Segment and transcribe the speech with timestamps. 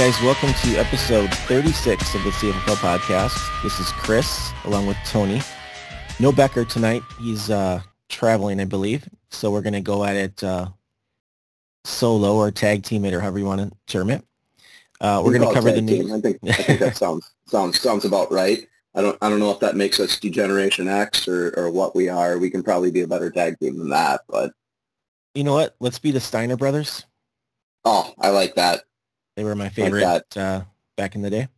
[0.00, 3.62] Guys, welcome to episode 36 of the CFFL podcast.
[3.62, 5.42] This is Chris along with Tony.
[6.18, 7.02] No Becker tonight.
[7.20, 9.06] He's uh, traveling, I believe.
[9.28, 10.68] So we're going to go at it uh,
[11.84, 14.24] solo or tag team it or however you want to term it.
[15.02, 16.10] Uh, we're going to cover the news.
[16.10, 18.66] I think, I think that sounds sounds sounds about right.
[18.94, 22.08] I don't I don't know if that makes us Degeneration X or, or what we
[22.08, 22.38] are.
[22.38, 24.54] We can probably be a better tag team than that, but
[25.34, 25.76] You know what?
[25.78, 27.04] Let's be the Steiner brothers.
[27.84, 28.84] oh, I like that.
[29.36, 30.62] They were my favorite uh,
[30.96, 31.48] back in the day.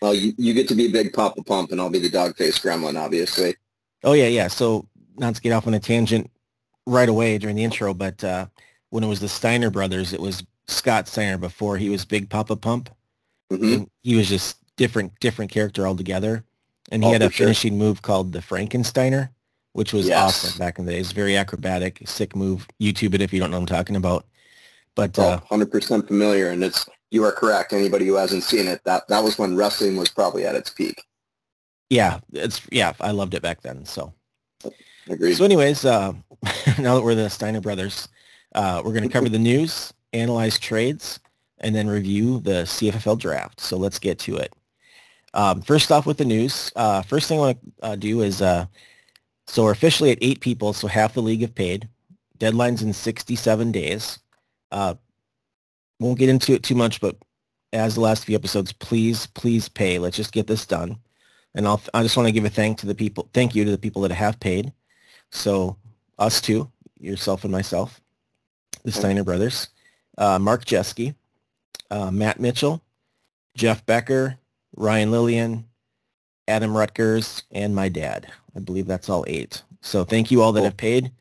[0.00, 2.58] Well, you, you get to be Big Papa Pump, and I'll be the dog face
[2.58, 3.56] gremlin, obviously.
[4.02, 4.48] Oh yeah, yeah.
[4.48, 6.30] So not to get off on a tangent
[6.86, 8.46] right away during the intro, but uh,
[8.90, 12.56] when it was the Steiner brothers, it was Scott Steiner before he was Big Papa
[12.56, 12.88] Pump.
[13.50, 16.44] hmm He was just different, different character altogether.
[16.90, 17.44] And he Oh, had a sure.
[17.46, 19.28] finishing move called the Frankensteiner,
[19.74, 20.44] which was Yes.
[20.44, 21.12] awesome back in the days.
[21.12, 22.66] Very acrobatic, sick move.
[22.80, 24.24] YouTube it if you don't know what I'm talking about.
[25.00, 27.72] But Oh, uh, 100% familiar, and it's you are correct.
[27.72, 31.04] Anybody who hasn't seen it, that that was when wrestling was probably at its peak.
[31.88, 33.86] yeah, it's yeah, I loved it back then.
[33.86, 34.12] So
[35.08, 35.34] Agreed.
[35.34, 36.12] So anyways, uh,
[36.78, 38.08] now that we're the Steiner brothers,
[38.54, 41.18] uh, we're going to cover the news, analyze trades,
[41.60, 43.60] and then review the CFFL draft.
[43.60, 44.54] So let's get to it.
[45.32, 48.42] Um, first off with the news, uh, first thing I want to uh, do is,
[48.42, 48.66] uh,
[49.46, 51.88] so we're officially at eight people, so half the league have paid.
[52.38, 54.18] Deadline's in 67 days.
[54.70, 54.94] Uh,
[55.98, 57.16] won't get into it too much, but
[57.72, 59.98] as the last few episodes, please, please pay.
[59.98, 60.96] Let's just get this done.
[61.54, 63.70] And I'll, I just want to give a thank to the people, thank you to
[63.70, 64.72] the people that have paid.
[65.30, 65.76] So
[66.18, 68.00] us two, yourself and myself,
[68.84, 69.68] the Steiner brothers,
[70.18, 71.14] uh, Mark Jeske,
[71.90, 72.82] uh, Matt Mitchell,
[73.56, 74.38] Jeff Becker,
[74.76, 75.64] Ryan Lillian,
[76.48, 78.30] Adam Rutgers, and my dad.
[78.56, 79.62] I believe that's all eight.
[79.80, 80.64] So thank you all that Cool.
[80.66, 81.12] have paid.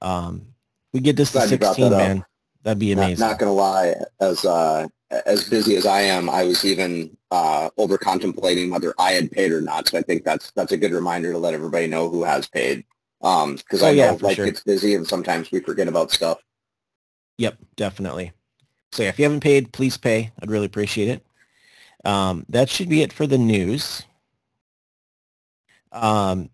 [0.00, 0.46] Um,
[0.92, 2.26] we get this to Glad brought 16, that up.
[2.62, 3.26] That'd be Not, amazing.
[3.26, 4.86] not gonna lie, as uh,
[5.26, 9.52] as busy as I am, I was even uh, over contemplating whether I had paid
[9.52, 9.88] or not.
[9.88, 12.84] So I think that's that's a good reminder to let everybody know who has paid.
[13.22, 14.46] Um, because Oh, I yeah, know life sure.
[14.46, 16.38] gets busy and sometimes we forget about stuff.
[17.38, 18.32] Yep, definitely.
[18.92, 20.32] So yeah, if you haven't paid, please pay.
[20.40, 21.26] I'd really appreciate it.
[22.04, 24.02] Um, that should be it for the news.
[25.92, 26.50] Um,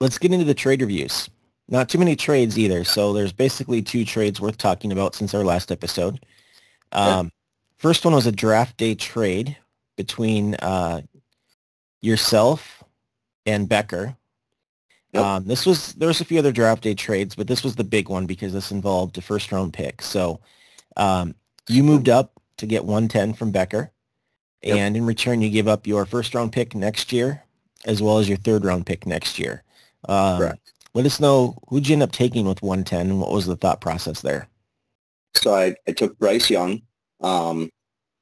[0.00, 1.28] let's get into the trade reviews.
[1.68, 5.44] Not too many trades either, so there's basically two trades worth talking about since our
[5.44, 6.24] last episode.
[6.92, 7.30] Um,
[7.78, 9.56] First one was a draft day trade
[9.96, 11.02] between uh,
[12.00, 12.84] yourself
[13.44, 14.16] and Becker.
[15.12, 15.24] Yep.
[15.24, 17.82] Um, this was there was a few other draft day trades, but this was the
[17.84, 20.00] big one because this involved a first round pick.
[20.00, 20.38] So
[20.96, 21.34] um,
[21.68, 23.90] you moved up to get 110 from Becker,
[24.62, 24.76] Yep.
[24.76, 27.42] and in return you give up your first round pick next year
[27.84, 29.64] as well as your third round pick next year.
[30.08, 30.61] Um, Correct.
[30.94, 33.80] Let us know who'd you end up taking with 110 and what was the thought
[33.80, 34.48] process there.
[35.34, 36.82] So I, I took Bryce Young.
[37.20, 37.70] Um,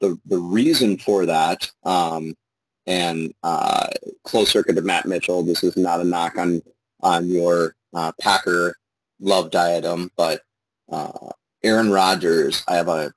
[0.00, 2.34] the the reason for that, um,
[2.86, 3.88] and uh,
[4.24, 5.42] close circuit to Matt Mitchell.
[5.42, 6.62] This is not a knock on
[7.00, 8.76] on your uh, Packer
[9.20, 10.42] love diadem, but
[10.90, 11.30] uh,
[11.62, 12.64] Aaron Rodgers.
[12.68, 13.12] I have a.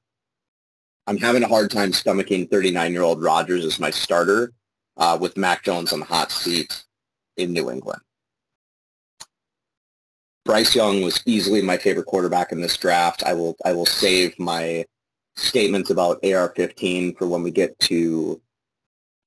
[1.05, 4.53] I'm having a hard time stomaching 39 year old Rodgers as my starter,
[4.97, 6.83] uh, with Mac Jones on the hot seat
[7.35, 8.01] in New England.
[10.45, 13.23] Bryce Young was easily my favorite quarterback in this draft.
[13.23, 14.85] I will I will save my
[15.35, 18.41] statements about AR-15 for when we get to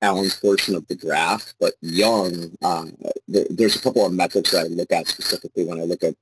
[0.03, 1.55] Allen's portion of the draft.
[1.59, 2.97] But Young, um,
[3.32, 6.14] th- there's a couple of metrics that I look at specifically when I look at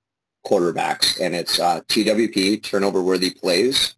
[0.46, 3.96] quarterbacks, and it's uh, TWP, turnover-worthy plays,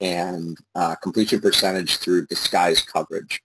[0.00, 3.40] and uh, completion percentage through disguised coverage.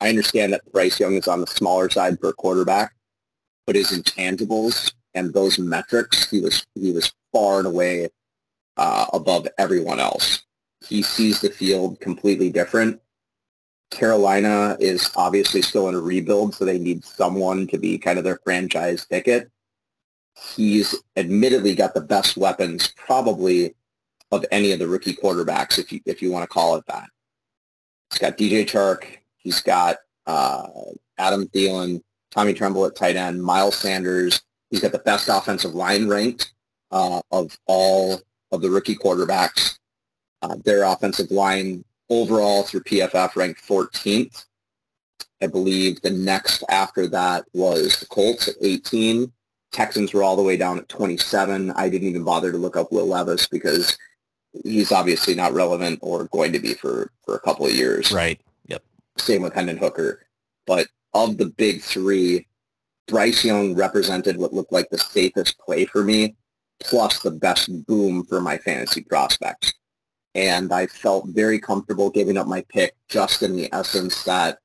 [0.00, 2.94] I understand that Bryce Young is on the smaller side for a quarterback,
[3.66, 8.08] but his intangibles and those metrics, he was he was far and away
[8.76, 10.42] uh, above everyone else.
[10.86, 13.00] He sees the field completely different.
[13.90, 18.24] Carolina is obviously still in a rebuild, so they need someone to be kind of
[18.24, 19.50] their franchise ticket.
[20.54, 23.74] He's admittedly got the best weapons probably
[24.30, 27.08] of any of the rookie quarterbacks, if you if you want to call it that.
[28.10, 29.04] He's got DJ Chark.
[29.36, 30.68] He's got uh,
[31.18, 34.40] Adam Thielen, Tommy Tremble at tight end, Miles Sanders.
[34.70, 36.52] He's got the best offensive line ranked
[36.90, 38.20] uh, of all
[38.52, 39.78] of the rookie quarterbacks.
[40.42, 44.44] Uh, their offensive line overall through PFF ranked 14th.
[45.42, 49.32] I believe the next after that was the Colts at 18.
[49.72, 51.70] Texans were all the way down at 27.
[51.72, 53.96] I didn't even bother to look up Will Levis because
[54.64, 58.12] he's obviously not relevant or going to be for, for a couple of years.
[58.12, 58.40] Right.
[58.66, 58.82] Yep.
[59.16, 60.26] Same with Hendon Hooker.
[60.66, 62.46] But of the big three,
[63.10, 66.36] Bryce Young represented what looked like the safest play for me,
[66.80, 69.74] plus the best boom for my fantasy prospects.
[70.36, 74.58] and I felt very comfortable giving up my pick just in the essence that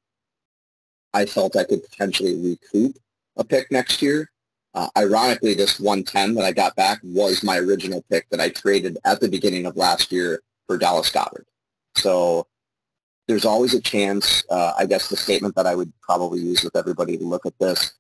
[1.14, 2.98] I felt I could potentially recoup
[3.36, 4.30] a pick next year.
[4.76, 9.00] Uh, ironically, this 110 that I got back was my original pick that I traded
[9.06, 11.46] at the beginning of last year for Dallas Goedert.
[11.96, 12.46] So
[13.28, 16.76] there's always a chance, uh, I guess the statement that I would probably use with
[16.76, 17.94] everybody to look at this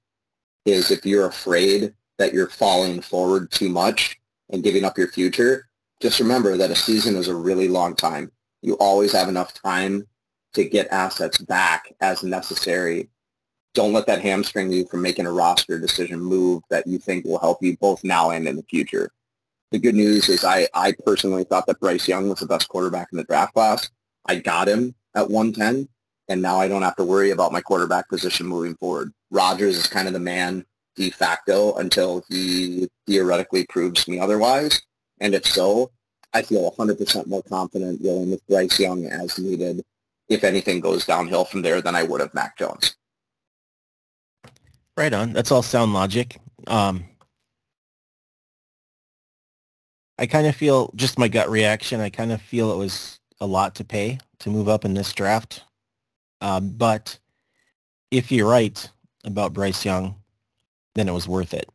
[0.65, 4.19] is if you're afraid that you're falling forward too much
[4.49, 5.67] and giving up your future,
[6.01, 8.31] just remember that a season is a really long time.
[8.61, 10.07] You always have enough time
[10.53, 13.09] to get assets back as necessary.
[13.73, 17.39] Don't let that hamstring you from making a roster decision move that you think will
[17.39, 19.11] help you both now and in the future.
[19.71, 23.09] The good news is I, I personally thought that Bryce Young was the best quarterback
[23.11, 23.89] in the draft class.
[24.25, 25.89] I got him at 110,
[26.27, 29.13] and now I don't have to worry about my quarterback position moving forward.
[29.31, 34.81] Rodgers is kind of the man de facto until he theoretically proves me otherwise.
[35.19, 35.91] And if so,
[36.33, 39.83] I feel 100% more confident going with Bryce Young as needed
[40.27, 42.95] if anything goes downhill from there than I would have Mac Jones.
[44.97, 45.33] Right on.
[45.33, 46.39] That's all sound logic.
[46.67, 47.05] Um,
[50.17, 53.45] I kind of feel, just my gut reaction, I kind of feel it was a
[53.45, 55.63] lot to pay to move up in this draft.
[56.41, 57.17] Um, but
[58.11, 58.89] if you're right
[59.23, 60.15] about Bryce Young,
[60.93, 61.69] then it was worth it.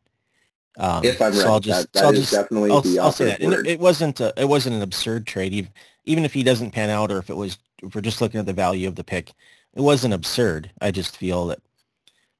[0.77, 3.11] Um, if I'm so right, I'll just, that, that I'll just, definitely I'll, the I'll
[3.11, 3.41] say that.
[3.41, 5.53] It, it, wasn't a, it wasn't an absurd trade.
[5.53, 5.71] Even,
[6.05, 8.45] even if he doesn't pan out, or if it was, if we're just looking at
[8.45, 9.33] the value of the pick,
[9.73, 10.71] it wasn't absurd.
[10.81, 11.59] I just feel that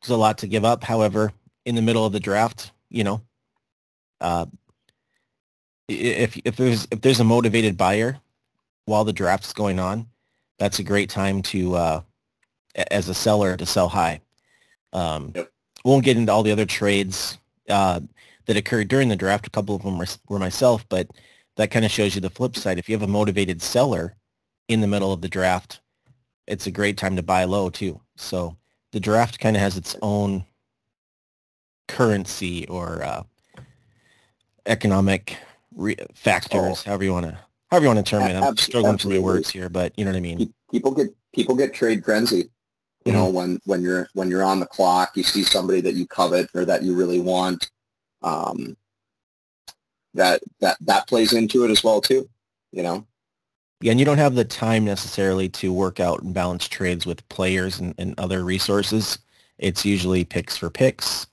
[0.02, 0.84] there's a lot to give up.
[0.84, 1.34] However,
[1.66, 3.22] in the middle of the draft, you know,
[4.20, 4.46] uh,
[5.88, 8.18] if if there's if there's a motivated buyer
[8.86, 10.08] while the draft's going on,
[10.58, 12.02] that's a great time to uh,
[12.76, 14.22] as a seller to sell high.
[14.94, 15.52] Um, yep.
[15.84, 17.38] Won't get into all the other trades
[17.70, 18.02] uh,
[18.46, 19.48] that occurred during the draft.
[19.48, 21.08] A couple of them were, were myself, but
[21.56, 22.78] that kind of shows you the flip side.
[22.78, 24.16] If you have a motivated seller
[24.68, 25.82] in the middle of the draft,
[26.48, 28.00] it's a great time to buy low too.
[28.16, 28.56] So
[28.92, 30.46] the draft kind of has its own
[31.88, 33.24] currency or uh,
[34.66, 35.38] economic
[35.76, 36.90] re- factors, oh.
[36.90, 37.38] however you want to
[37.70, 38.36] however you want to term it.
[38.36, 38.64] I'm Absolutely.
[38.64, 40.54] struggling for the words here, but you know what I mean.
[40.72, 42.50] People get people get trade frenzy.
[43.06, 43.22] You mm-hmm.
[43.22, 46.50] know, when when you're when you're on the clock, you see somebody that you covet
[46.54, 47.70] or that you really want.
[48.22, 48.78] Um,
[50.14, 52.30] that that that plays into it as well too.
[52.72, 53.08] You know.
[53.82, 57.28] Yeah, and you don't have the time necessarily to work out and balance trades with
[57.30, 59.18] players and, and other resources.
[59.58, 61.26] It's usually picks for picks.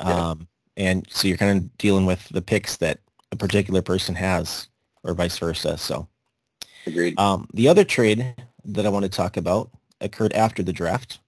[0.00, 0.30] Yeah.
[0.30, 2.98] Um, and so you're kind of dealing with the picks that
[3.30, 4.66] a particular person has
[5.04, 5.78] or vice versa.
[5.78, 6.08] So
[6.86, 7.18] agreed.
[7.20, 9.70] Um, the other trade that I want to talk about
[10.00, 11.18] occurred after the draft.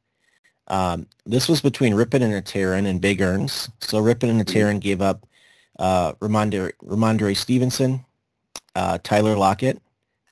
[0.69, 3.71] Um, this was between Rypien and Aterin and big earns.
[3.81, 4.79] So Rypien and mm-hmm.
[4.79, 5.27] gave up
[5.79, 8.05] uh, Rhamondre, Rhamondre Stevenson,
[8.75, 9.81] uh, Tyler Lockett.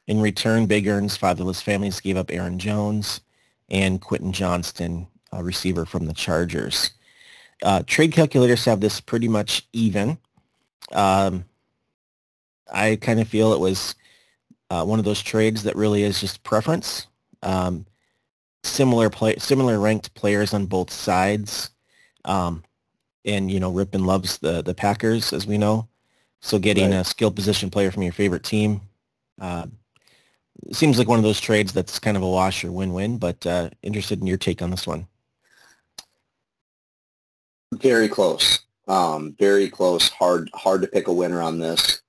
[0.06, 3.20] In return, Big Earns Fatherless Families gave up Aaron Jones
[3.68, 6.92] and Quentin Johnston, a receiver from the Chargers.
[7.62, 10.18] Uh, trade calculators have this pretty much even.
[10.92, 11.44] Um,
[12.72, 13.96] I kind of feel it was
[14.70, 17.08] uh, one of those trades that really is just preference.
[17.42, 17.86] Um,
[18.66, 21.70] similar play, similar ranked players on both sides,
[22.24, 22.64] um,
[23.24, 25.88] and you know Rypien loves the the Packers as we know.
[26.40, 27.00] So getting right.
[27.00, 28.80] a skill position player from your favorite team
[29.40, 29.66] uh,
[30.72, 33.18] seems like one of those trades that's kind of a wash or win-win.
[33.18, 35.06] But uh, interested in your take on this one.
[37.74, 38.60] Very close.
[38.88, 40.08] Um, very close.
[40.10, 42.00] Hard hard to pick a winner on this.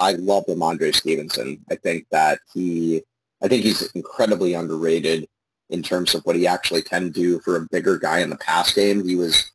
[0.00, 1.64] I love Rhamondre Stevenson.
[1.70, 3.02] I think that he,
[3.42, 5.28] I think he's incredibly underrated
[5.72, 8.72] in terms of what he actually can do for a bigger guy in the pass
[8.74, 9.06] game.
[9.06, 9.50] He was,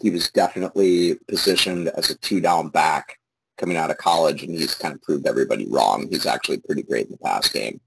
[0.00, 3.18] he was definitely positioned as a two down back
[3.58, 6.08] coming out of college, and he's kind of proved everybody wrong.
[6.08, 7.80] He's actually pretty great in the pass game.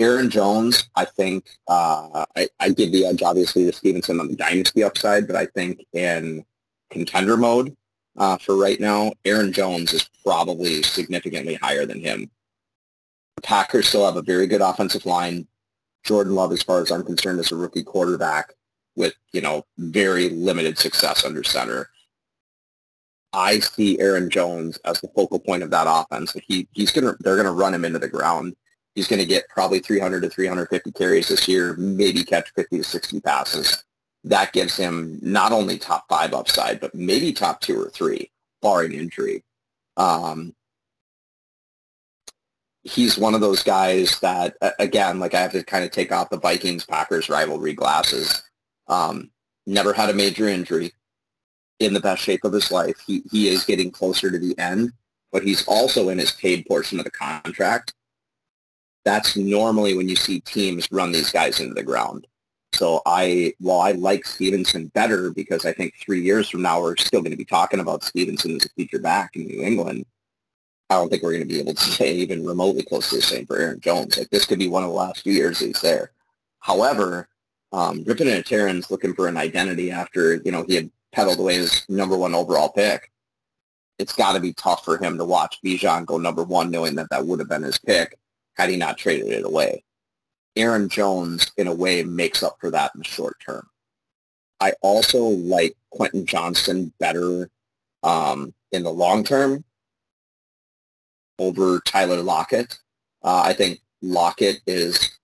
[0.00, 4.36] Aaron Jones, I think uh, I, I give the edge obviously to Stevenson on the
[4.36, 6.44] dynasty upside, but I think in
[6.90, 7.76] contender mode,
[8.16, 12.30] uh, for right now, Aaron Jones is probably significantly higher than him.
[13.36, 15.46] The Packers still have a very good offensive line.
[16.04, 18.54] Jordan Love, as far as I'm concerned, is a rookie quarterback
[18.96, 21.88] with, you know, very limited success under center.
[23.32, 26.34] I see Aaron Jones as the focal point of that offense.
[26.46, 28.54] He, he's gonna, they're gonna run him into the ground.
[28.94, 33.20] He's gonna get probably 300 to 350 carries this year, maybe catch 50 to 60
[33.20, 33.82] passes
[34.24, 38.30] that gives him not only top five upside, but maybe top two or three,
[38.62, 39.44] barring injury.
[39.96, 40.54] Um,
[42.84, 46.30] he's one of those guys that, again, like I have to kind of take off
[46.30, 48.42] the Vikings-Packers rivalry glasses.
[48.86, 49.30] Um,
[49.66, 50.92] never had a major injury,
[51.80, 52.96] in the best shape of his life.
[53.06, 54.92] He, he is getting closer to the end,
[55.32, 57.94] but he's also in his paid portion of the contract.
[59.04, 62.26] that's normally when you see teams run these guys into the ground.
[62.72, 66.96] So I, while I like Stevenson better because I think three years from now we're
[66.96, 70.06] still going to be talking about Stevenson as a feature back in New England.
[70.90, 73.22] I don't think we're going to be able to say even remotely close to the
[73.22, 74.18] same for Aaron Jones.
[74.18, 76.10] Like this could be one of the last few years he's there.
[76.60, 77.28] However,
[77.72, 82.16] um, Rypien looking for an identity after you know he had peddled away his number
[82.16, 83.10] one overall pick.
[83.98, 87.08] It's got to be tough for him to watch Bijan go number one, knowing that
[87.10, 88.18] that would have been his pick
[88.54, 89.84] had he not traded it away.
[90.56, 93.68] Aaron Jones, in a way, makes up for that in the short term.
[94.60, 97.50] I also like Quentin Johnston better
[98.02, 99.64] um, in the long term
[101.38, 102.78] over Tyler Lockett.
[103.22, 105.18] Uh, I think Lockett is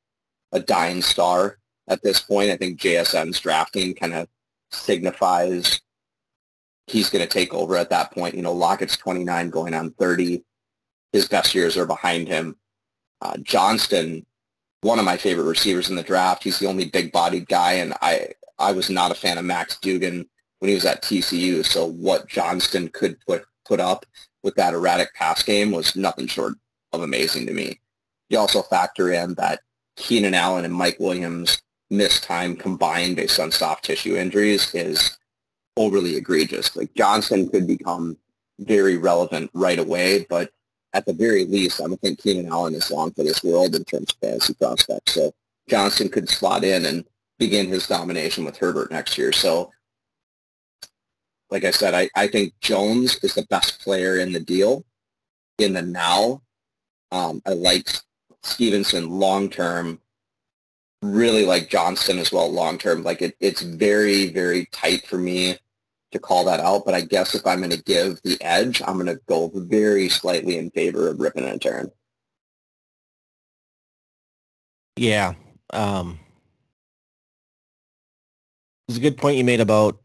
[0.52, 2.50] a dying star at this point.
[2.50, 4.28] I think JSN's drafting kind of
[4.70, 5.80] signifies
[6.86, 8.34] he's going to take over at that point.
[8.34, 10.42] You know, Lockett's 29 going on 30.
[11.12, 12.56] His best years are behind him.
[13.20, 14.24] Uh, Johnston
[14.82, 16.44] one of my favorite receivers in the draft.
[16.44, 20.28] He's the only big-bodied guy, and I I was not a fan of Max Duggan
[20.58, 21.64] when he was at TCU.
[21.64, 24.06] So what Johnston could put put up
[24.42, 26.54] with that erratic pass game was nothing short
[26.92, 27.80] of amazing to me.
[28.28, 29.60] You also factor in that
[29.96, 35.18] Keenan Allen and Mike Williams missed time combined based on soft tissue injuries is
[35.76, 36.74] overly egregious.
[36.76, 38.16] Like Johnston could become
[38.60, 40.50] very relevant right away, but
[40.92, 43.84] at the very least, I don't think Keenan Allen is long for this world in
[43.84, 45.14] terms of fantasy prospects.
[45.14, 45.32] So
[45.68, 47.04] Johnston could slot in and
[47.38, 49.32] begin his domination with Herbert next year.
[49.32, 49.72] So,
[51.50, 54.84] like I said, I, I think Jones is the best player in the deal
[55.58, 56.42] in the now.
[57.12, 57.88] Um, I like
[58.42, 60.00] Stevenson long term.
[61.02, 63.02] Really like Johnston as well long term.
[63.02, 65.56] Like it, it's very very tight for me
[66.12, 68.94] to call that out, but I guess if I'm going to give the edge, I'm
[68.94, 71.90] going to go very slightly in favor of Rypien and Terran.
[74.96, 75.34] Yeah.
[75.72, 76.18] Um,
[78.88, 80.00] it's a good point you made about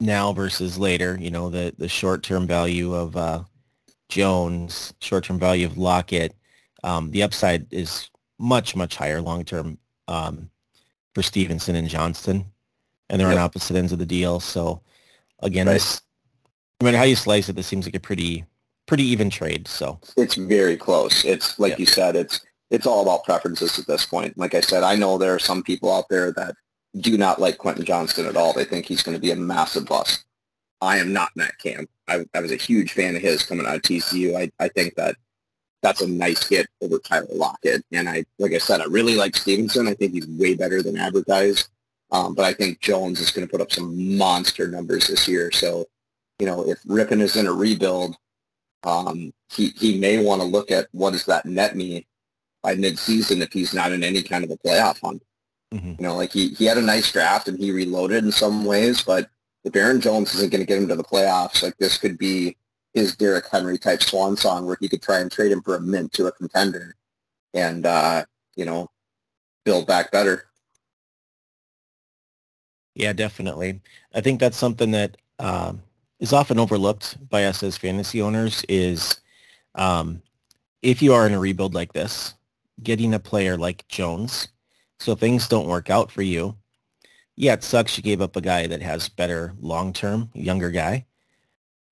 [0.00, 3.42] now versus later, you know, the, the short-term value of uh,
[4.08, 6.34] Jones, short-term value of Lockett.
[6.84, 10.50] Um, the upside is much, much higher long-term um,
[11.14, 12.46] for Stevenson and Johnston
[13.08, 13.38] and they're yep.
[13.38, 14.40] on opposite ends of the deal.
[14.40, 14.80] So
[15.40, 15.74] again, right.
[15.74, 16.02] this
[16.80, 18.44] no matter how you slice it, this seems like a pretty
[18.86, 19.68] pretty even trade.
[19.68, 21.24] So it's very close.
[21.24, 22.40] It's like you said, it's
[22.70, 24.36] it's all about preferences at this point.
[24.36, 26.54] Like I said, I know there are some people out there that
[26.96, 28.52] do not like Quentin Johnston at all.
[28.52, 30.24] They think he's going to be a massive bust.
[30.80, 31.90] I am not in that camp.
[32.06, 34.36] I, I was a huge fan of his coming out of TCU.
[34.36, 35.16] I, I think that
[35.82, 37.84] that's a nice hit over Tyler Lockett.
[37.92, 39.88] And I, like I said, I really like Stevenson.
[39.88, 41.68] I think he's way better than advertised.
[42.10, 45.50] Um, but I think Jones is going to put up some monster numbers this year.
[45.52, 45.86] So,
[46.38, 48.16] you know, if Rypien is in a rebuild,
[48.84, 52.06] um, he, he may want to look at what does that net me
[52.62, 55.22] by midseason if he's not in any kind of a playoff hunt.
[55.72, 55.94] Mm-hmm.
[55.98, 59.02] You know, like he, he had a nice draft and he reloaded in some ways,
[59.02, 59.28] but
[59.64, 62.56] if Aaron Jones isn't going to get him to the playoffs, like this could be
[62.94, 65.80] his Derrick Henry type swan song where he could try and trade him for a
[65.80, 66.94] mint to a contender
[67.52, 68.24] and, uh,
[68.56, 68.88] you know,
[69.64, 70.44] build back better.
[72.94, 73.80] Yeah, definitely.
[74.14, 75.82] I think that's something that um,
[76.18, 79.20] is often overlooked by us as fantasy owners is
[79.74, 80.22] um,
[80.82, 82.34] if you are in a rebuild like this,
[82.82, 84.48] getting a player like Jones.
[85.00, 86.56] So things don't work out for you.
[87.36, 91.06] Yeah, it sucks you gave up a guy that has better long-term, younger guy.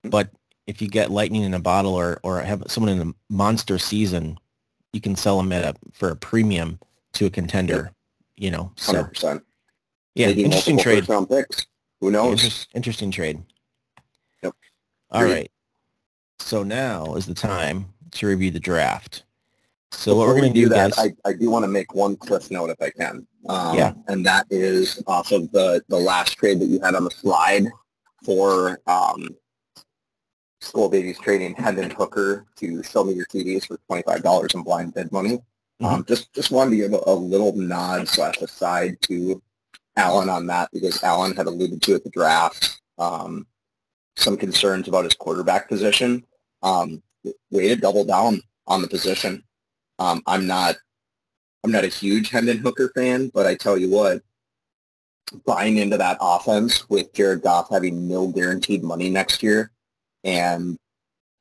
[0.03, 0.29] But
[0.67, 4.37] if you get lightning in a bottle or, or have someone in a monster season,
[4.91, 6.79] you can sell them at a, for a premium
[7.13, 7.91] to a contender,
[8.35, 8.71] you know.
[8.75, 9.41] So 100%.
[10.15, 11.07] Yeah, Maybe interesting trade.
[11.29, 11.65] Picks.
[12.01, 12.43] Who knows?
[12.43, 13.41] Inter- interesting trade.
[14.43, 14.53] Yep.
[15.11, 15.33] All Great.
[15.33, 15.51] right.
[16.39, 19.23] So now is the time to review the draft.
[19.91, 21.95] So Before what we're going to do, that, guys, I, I do want to make
[21.95, 23.25] one cliff note if I can.
[23.47, 23.93] Um, yeah.
[24.07, 27.67] And that is off of the, the last trade that you had on the slide
[28.23, 29.29] for um,
[30.61, 35.11] Skull Babies trading Hendon Hooker to sell Me Your TDs for $25 in blind bid
[35.11, 35.39] money.
[35.81, 35.85] Mm-hmm.
[35.85, 39.41] Um, just just wanted to give a, a little nod slash aside to
[39.95, 43.45] Alan on that because Alan had alluded to at the draft um,
[44.15, 46.25] some concerns about his quarterback position.
[46.63, 47.03] Um,
[47.51, 49.43] way to double down on the position.
[49.99, 50.77] Um, I'm not
[51.63, 54.21] I'm not a huge Hendon Hooker fan, but I tell you what,
[55.45, 59.71] buying into that offense with Jared Goff having no guaranteed money next year,
[60.23, 60.77] and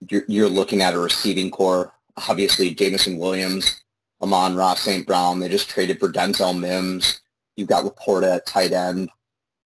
[0.08, 1.92] you're, you're looking at a receiving core.
[2.28, 3.84] Obviously, Jameson Williams,
[4.22, 5.06] Amon-Ra, St.
[5.06, 5.38] Brown.
[5.38, 7.20] They just traded for Denzel Mims.
[7.56, 9.10] You've got Laporta at tight end,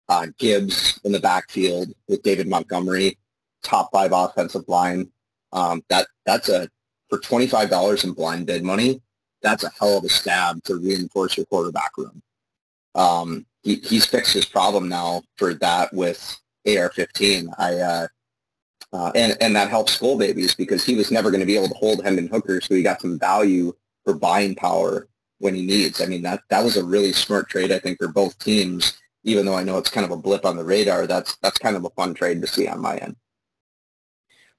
[0.08, 3.18] uh, Gibbs in the backfield with David Montgomery,
[3.62, 5.10] top five offensive line.
[5.52, 6.68] Um, that that's a
[7.08, 9.00] for twenty five dollars in blind bid money.
[9.42, 12.22] that's a hell of a stab to reinforce your quarterback room.
[12.94, 16.18] Um, he, he's fixed his problem now for that with
[16.66, 17.48] AR-15.
[17.58, 18.06] I uh,
[18.92, 21.68] uh, and and that helps Skull Babies because he was never going to be able
[21.68, 23.72] to hold Hendon Hooker, so he got some value
[24.04, 25.08] for buying power
[25.38, 26.00] when he needs.
[26.00, 28.96] I mean that that was a really smart trade, I think, for both teams.
[29.24, 31.76] Even though I know it's kind of a blip on the radar, that's that's kind
[31.76, 33.16] of a fun trade to see on my end.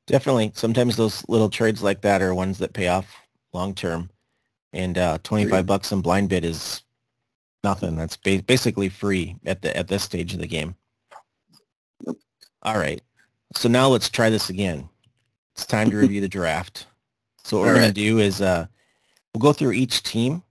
[0.07, 0.53] Definitely.
[0.55, 3.13] Sometimes those little trades like that are ones that pay off
[3.53, 4.09] long term.
[4.73, 6.81] And uh, 25 bucks in blind bid is
[7.63, 7.95] nothing.
[7.97, 10.75] That's ba- basically free at the at this stage of the game.
[12.63, 13.01] All right.
[13.55, 14.87] So now let's try this again.
[15.55, 16.87] It's time to review the draft.
[17.43, 17.79] So what we're right.
[17.79, 18.67] going to do is uh,
[19.33, 20.43] we'll go through each team,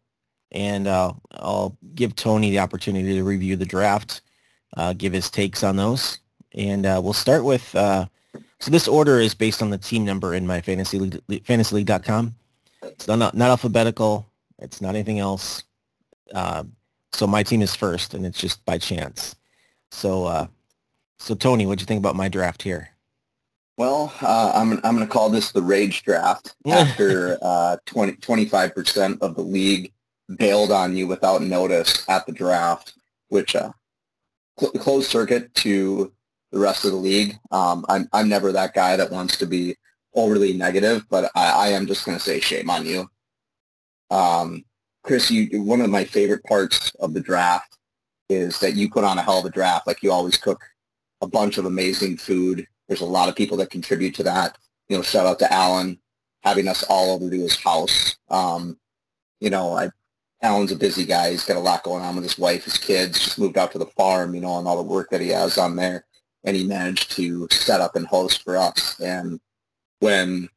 [0.53, 4.23] and uh, I'll give Tony the opportunity to review the draft,
[4.77, 6.19] uh, give his takes on those,
[6.55, 7.75] and uh, we'll start with.
[8.67, 12.35] Uh, so this order is based on the team number in my fantasy league, fantasyleague.com.
[12.83, 14.27] It's not not alphabetical.
[14.59, 15.65] It's not anything else.
[16.33, 16.65] Uh,
[17.13, 19.37] so my team is first, and it's just by chance.
[19.91, 20.49] So
[21.19, 22.91] so Tony, what'd you think about my draft here?
[23.77, 29.19] Well, uh, I'm I'm going to call this the rage draft after uh, 20, 25%
[29.21, 29.93] of the league
[30.37, 32.95] bailed on you without notice at the draft,
[33.29, 33.73] which uh,
[34.59, 36.13] cl- closed circuit to
[36.57, 37.39] the rest of the league.
[37.51, 39.77] Um, I'm I'm never that guy that wants to be
[40.15, 43.07] overly negative, but I, I am just going to say shame on you.
[44.11, 44.65] Um,
[45.03, 47.77] Chris, you one of my favorite parts of the draft
[48.31, 49.87] is that you put on a hell of a draft.
[49.87, 50.63] Like you always cook
[51.21, 52.67] a bunch of amazing food.
[52.89, 54.57] There's a lot of people that contribute to that.
[54.89, 55.99] You know, shout out to Alan
[56.43, 58.17] having us all over to his house.
[58.31, 58.79] Um,
[59.41, 59.91] you know, I,
[60.41, 61.33] Alan's a busy guy.
[61.33, 63.79] He's got a lot going on with his wife, his kids, just moved out to
[63.79, 66.07] the farm, you know, and all the work that he has on there.
[66.47, 68.99] And he managed to set up and host for us.
[69.01, 69.41] And
[70.01, 70.49] when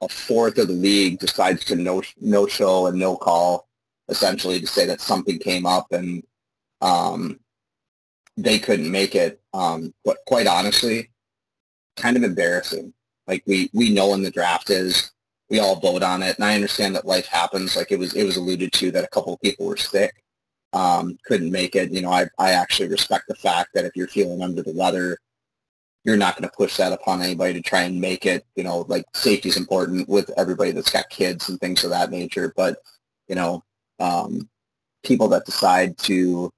[0.00, 3.66] a fourth of the league decides to no, no show and no call,
[4.08, 6.22] essentially to say that something came up and
[6.80, 7.40] um,
[8.36, 9.40] they couldn't make it.
[9.52, 11.10] Um, but quite honestly,
[11.96, 12.92] kind of embarrassing.
[13.26, 15.12] Like we we know when the draft is,
[15.48, 17.76] we all vote on it, and I understand that life happens.
[17.76, 20.22] Like it was it was alluded to that a couple of people were sick,
[20.74, 21.90] um, couldn't make it.
[21.90, 25.16] You know, I I actually respect the fact that if you're feeling under the weather,
[26.04, 28.44] you're not going to push that upon anybody to try and make it.
[28.56, 32.10] You know, like safety is important with everybody that's got kids and things of that
[32.10, 32.52] nature.
[32.56, 32.78] But
[33.28, 33.62] you know,
[34.00, 34.48] um,
[35.04, 36.50] people that decide to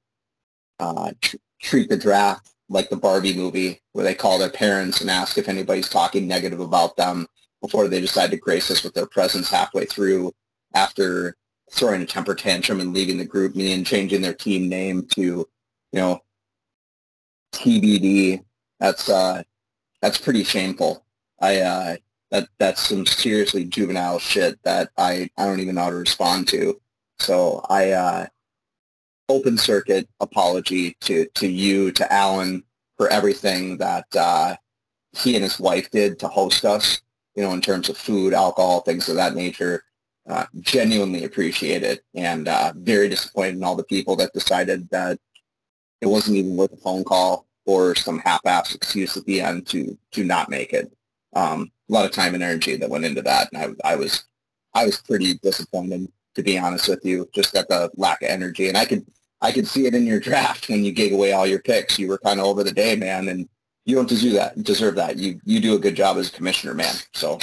[0.80, 5.10] uh, tr- treat the draft like the Barbie movie where they call their parents and
[5.10, 7.26] ask if anybody's talking negative about them
[7.60, 10.32] before they decide to grace us with their presence halfway through
[10.74, 11.36] after
[11.70, 15.48] throwing a temper tantrum and leaving the group and changing their team name to, you
[16.00, 16.20] know,
[17.52, 18.44] TBD.
[18.80, 19.42] That's uh
[20.02, 21.04] that's pretty shameful.
[21.40, 21.96] I uh
[22.30, 26.48] that that's some seriously juvenile shit that I I don't even know how to respond
[26.48, 26.80] to.
[27.18, 28.26] So I uh
[29.28, 32.62] open circuit apology to, to you, to Alan,
[32.96, 34.56] for everything that uh,
[35.12, 37.02] he and his wife did to host us,
[37.34, 39.84] you know, in terms of food, alcohol, things of that nature.
[40.28, 45.20] Uh, genuinely appreciate it and uh, very disappointed in all the people that decided that
[46.00, 49.96] it wasn't even worth a phone call or some half-ass excuse at the end to
[50.10, 50.92] to not make it.
[51.34, 54.24] Um, a lot of time and energy that went into that, and I, I was
[54.74, 58.68] I was pretty disappointed to be honest with you, just at the lack of energy.
[58.68, 59.04] And I could
[59.40, 61.98] I could see it in your draft when you gave away all your picks.
[61.98, 63.48] You were kind of over the day, man, and
[63.84, 64.62] you don't deserve that.
[64.62, 65.16] Deserve that.
[65.18, 66.94] You you do a good job as commissioner, man.
[67.12, 67.38] So,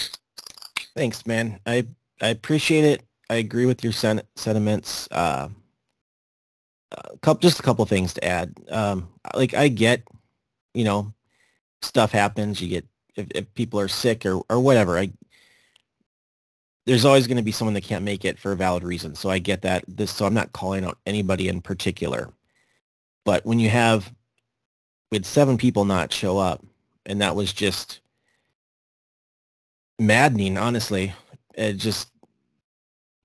[0.96, 1.60] thanks, man.
[1.65, 1.88] I
[2.24, 3.04] I appreciate it.
[3.30, 5.10] I agree with your sen- sentiments.
[5.12, 5.50] Uh,
[6.94, 8.56] a couple, just a couple things to add.
[8.72, 10.04] Um, like I get,
[10.74, 11.14] you know,
[11.82, 12.62] stuff happens.
[12.62, 14.98] You get if, if people are sick or or whatever.
[14.98, 15.12] I
[16.86, 19.16] there's always going to be someone that can't make it for a valid reason.
[19.16, 19.84] So I get that.
[19.88, 22.32] This, so I'm not calling out anybody in particular.
[23.26, 24.14] But when you have,
[25.12, 26.66] with seven people not show up,
[27.06, 28.02] and that was just
[30.00, 31.14] maddening, honestly.
[31.56, 32.12] It just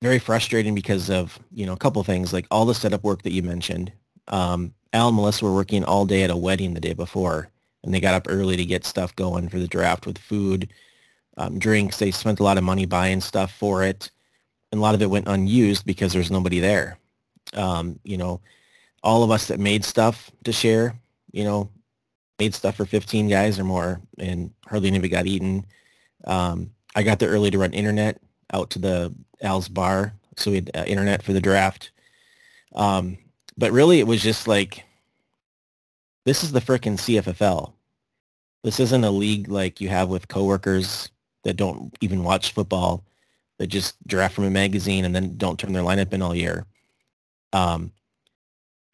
[0.00, 3.32] very frustrating because of, you know, a couple things, like all the setup work that
[3.32, 3.92] you mentioned.
[4.28, 7.50] Um, Al and Melissa were working all day at a wedding the day before,
[7.82, 10.68] and they got up early to get stuff going for the draft with food
[11.36, 11.98] um, drinks.
[11.98, 14.10] They spent a lot of money buying stuff for it,
[14.70, 16.98] and a lot of it went unused because there's nobody there.
[17.54, 18.40] Um, you know,
[19.02, 20.98] all of us that made stuff to share,
[21.32, 21.70] you know,
[22.38, 25.66] made stuff for 15 guys or more, and hardly any of it got eaten.
[26.24, 28.20] Um, I got there early to run internet
[28.52, 31.90] out to the Al's bar, so we had uh, internet for the draft.
[32.74, 33.18] Um,
[33.56, 34.84] but really, it was just like,
[36.24, 37.72] this is the frickin' CFFL.
[38.62, 41.10] This isn't a league like you have with coworkers
[41.44, 43.04] that don't even watch football.
[43.58, 46.64] that just draft from a magazine and then don't turn their lineup in all year.
[47.52, 47.92] Um,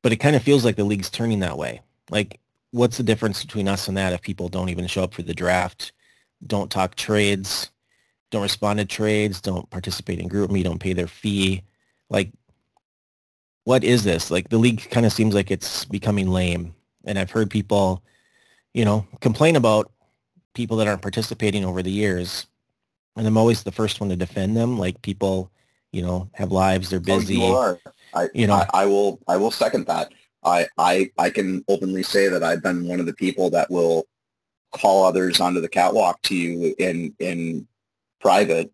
[0.02, 1.80] but it kind of feels like the league's turning that way.
[2.10, 5.22] Like, what's the difference between us and that if people don't even show up for
[5.22, 5.92] the draft,
[6.46, 7.70] don't talk trades,
[8.34, 11.62] don't respond to trades, don't participate in GroupMe, don't pay their fee?
[12.10, 12.32] Like,
[13.62, 14.30] what is this?
[14.30, 16.74] Like, the league kind of seems like it's becoming lame.
[17.04, 18.02] And I've heard people,
[18.74, 19.92] you know, complain about
[20.52, 22.46] people that aren't participating over the years.
[23.16, 24.78] And I'm always the first one to defend them.
[24.78, 25.50] Like, people,
[25.92, 27.40] you know, have lives, they're busy.
[27.40, 27.78] Oh, you are.
[28.12, 30.12] I, you know, I, I will, I will second that.
[30.42, 34.06] I, I, I can openly say that I've been one of the people that will
[34.72, 37.66] call others onto the catwalk to you in, in
[38.24, 38.72] private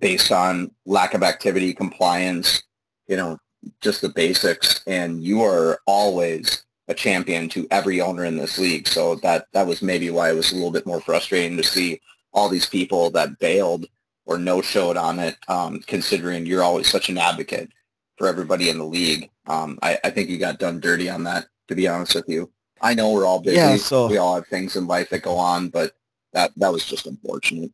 [0.00, 2.64] based on lack of activity, compliance,
[3.06, 3.38] you know,
[3.80, 4.82] just the basics.
[4.86, 8.88] And you are always a champion to every owner in this league.
[8.88, 12.00] So that, that was maybe why it was a little bit more frustrating to see
[12.32, 13.86] all these people that bailed
[14.26, 17.70] or no-showed on it, um, considering you're always such an advocate
[18.16, 19.30] for everybody in the league.
[19.46, 22.50] Um, I, I, think you got done dirty on that, to be honest with you.
[22.82, 23.56] I know we're all busy.
[23.56, 25.92] Yeah, so, we all have things in life that go on, but
[26.34, 27.72] that that was just unfortunate.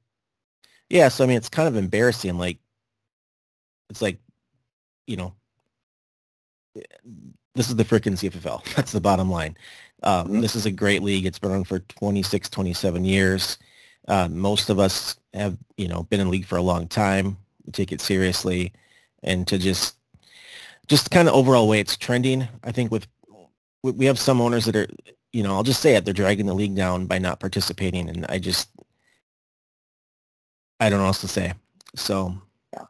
[0.95, 2.39] Yeah, so I mean, it's kind of embarrassing.
[2.39, 2.61] Like,
[3.91, 4.21] it's like,
[5.07, 5.35] you know,
[7.55, 8.65] this is the freaking CFFL.
[8.77, 9.57] That's the bottom line.
[10.05, 10.41] Um, mm-hmm.
[10.43, 11.27] This is a great league.
[11.27, 13.59] It's been on for 26, 27 years.
[14.09, 17.39] Uh, most of us have, you know, been in league for a long time.
[17.67, 18.73] We take it seriously,
[19.25, 19.97] and to just
[20.89, 22.49] just kind of overall way it's trending.
[22.65, 23.09] I think with
[23.83, 24.89] we have some owners that are,
[25.33, 28.27] you know, I'll just say it, they're dragging the league down by not participating, and
[28.29, 28.71] I just
[30.81, 31.55] I don't know what else to say.
[31.95, 32.35] So
[32.73, 32.85] yeah.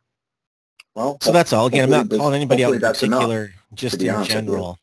[0.94, 1.66] Well, so that's all.
[1.66, 4.78] Again, I'm not calling anybody out in particular, just in general.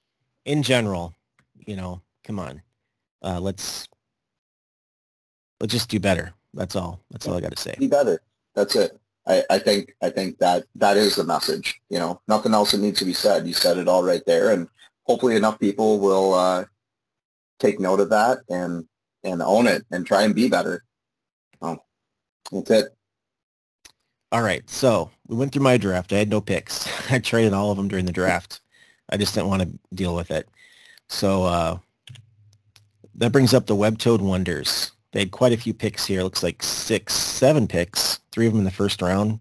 [0.46, 1.14] In general,
[1.56, 2.62] you know, come on,
[3.22, 3.88] uh, let's
[5.60, 6.34] let's just do better.
[6.54, 7.00] That's all.
[7.12, 7.76] That's all I got to say.
[7.78, 8.22] Be better.
[8.56, 9.00] That's it.
[9.28, 11.80] I, I think I think that that is the message.
[11.90, 13.48] You know, nothing else that needs to be said.
[13.48, 14.68] You said it all right there, and
[15.04, 16.66] hopefully enough people will uh,
[17.60, 18.86] take note of that and
[19.24, 20.84] and own it and try and be better.
[22.52, 22.96] That's it.
[24.32, 26.14] All right, so we went through my draft.
[26.14, 26.88] I had no picks.
[27.12, 28.62] I traded all of them during the draft.
[29.10, 30.48] I just didn't want to deal with it.
[31.10, 31.78] So uh,
[33.16, 34.92] that brings up the Web-Toed Wonders.
[35.12, 36.24] They had quite a few picks here.
[36.24, 39.40] Looks like six, seven picks, three of them in the first round,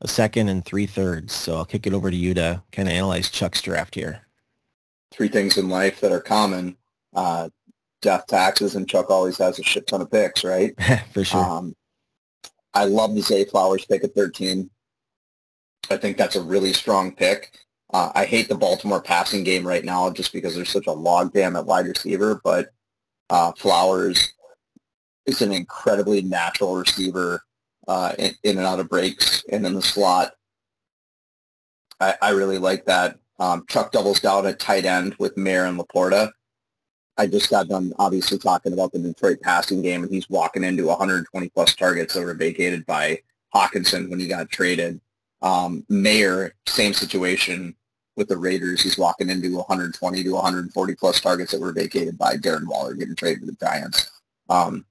[0.00, 1.32] a second, and three thirds.
[1.34, 4.20] So I'll kick it over to you to kind of analyze Chuck's draft here.
[5.10, 6.76] Three things in life that are common.
[7.12, 7.48] Uh,
[8.00, 10.74] death, taxes, and Chuck always has a shit ton of picks, right?
[11.12, 11.44] For sure.
[11.44, 11.74] Um,
[12.74, 14.70] I love the Zay Flowers pick at 13.
[15.90, 17.58] I think that's a really strong pick.
[17.92, 21.58] Uh, I hate the Baltimore passing game right now just because there's such a logjam
[21.58, 22.70] at wide receiver, but
[23.28, 24.32] uh, Flowers
[25.26, 27.42] is an incredibly natural receiver
[27.88, 30.32] uh, in, in, and out of breaks and in the slot.
[32.00, 33.18] I, I really like that.
[33.38, 36.30] Um, Chuck doubles down at tight end with Mayer and LaPorta.
[37.18, 40.86] I just got done obviously talking about the Detroit passing game, and he's walking into
[40.86, 43.20] 120 plus targets that were vacated by
[43.54, 45.00] Hockenson when he got traded.
[45.42, 47.74] Um, Mayer, same situation
[48.16, 48.82] with the Raiders.
[48.82, 53.16] He's walking into 120 to 140 plus targets that were vacated by Darren Waller getting
[53.16, 54.10] traded to the Giants.
[54.48, 54.86] Um,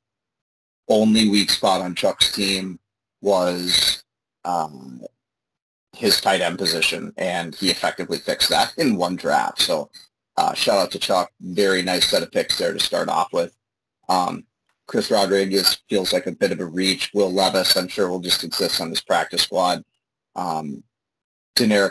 [0.88, 2.80] only weak spot on Chuck's team
[3.22, 4.04] was
[4.44, 5.02] um,
[5.96, 9.62] his tight end position, and he effectively fixed that in one draft.
[9.62, 9.90] So
[10.38, 11.32] uh, shout out to Chuck.
[11.42, 13.56] Very nice set of picks there to start off with.
[14.10, 14.46] Um,
[14.88, 17.12] Chris Rodriguez feels like a bit of a reach.
[17.14, 19.84] Will Levis, I'm sure, will just exist on this practice squad.
[20.36, 20.84] Um,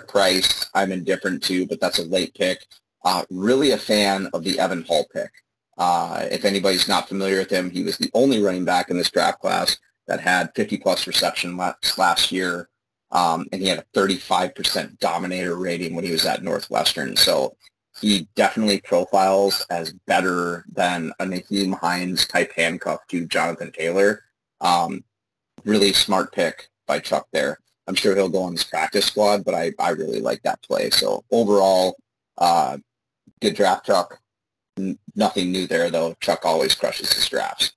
[0.09, 2.67] Price, I'm indifferent to, but that's a late pick.
[3.05, 5.31] Uh, really a fan of the Evan Hull pick.
[5.79, 9.11] Uh, if anybody's not familiar with him, he was the only running back in this
[9.11, 12.69] draft class that had 50 plus reception last, last year,
[13.13, 17.17] um, and he had a 35% dominator rating when he was at Northwestern.
[17.17, 17.57] So
[18.01, 24.25] he definitely profiles as better than a Nyheim Hines type handcuff to Jonathan Taylor.
[24.61, 25.05] Um,
[25.65, 27.59] really smart pick by Chuck there.
[27.87, 30.91] I'm sure he'll go on his practice squad, but I, I really like that play.
[30.91, 31.97] So overall,
[32.39, 32.79] uh,
[33.41, 34.21] good draft, Chuck.
[34.79, 36.15] N- nothing new there, though.
[36.21, 37.73] Chuck always crushes his drafts.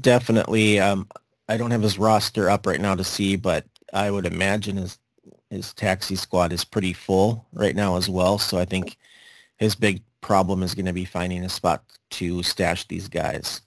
[0.00, 0.78] Definitely.
[0.78, 1.08] Um,
[1.48, 4.98] I don't have his roster up right now to see, but I would imagine his
[5.50, 8.38] his taxi squad is pretty full right now as well.
[8.38, 8.96] So I think
[9.58, 13.62] his big problem is going to be finding a spot to stash these guys.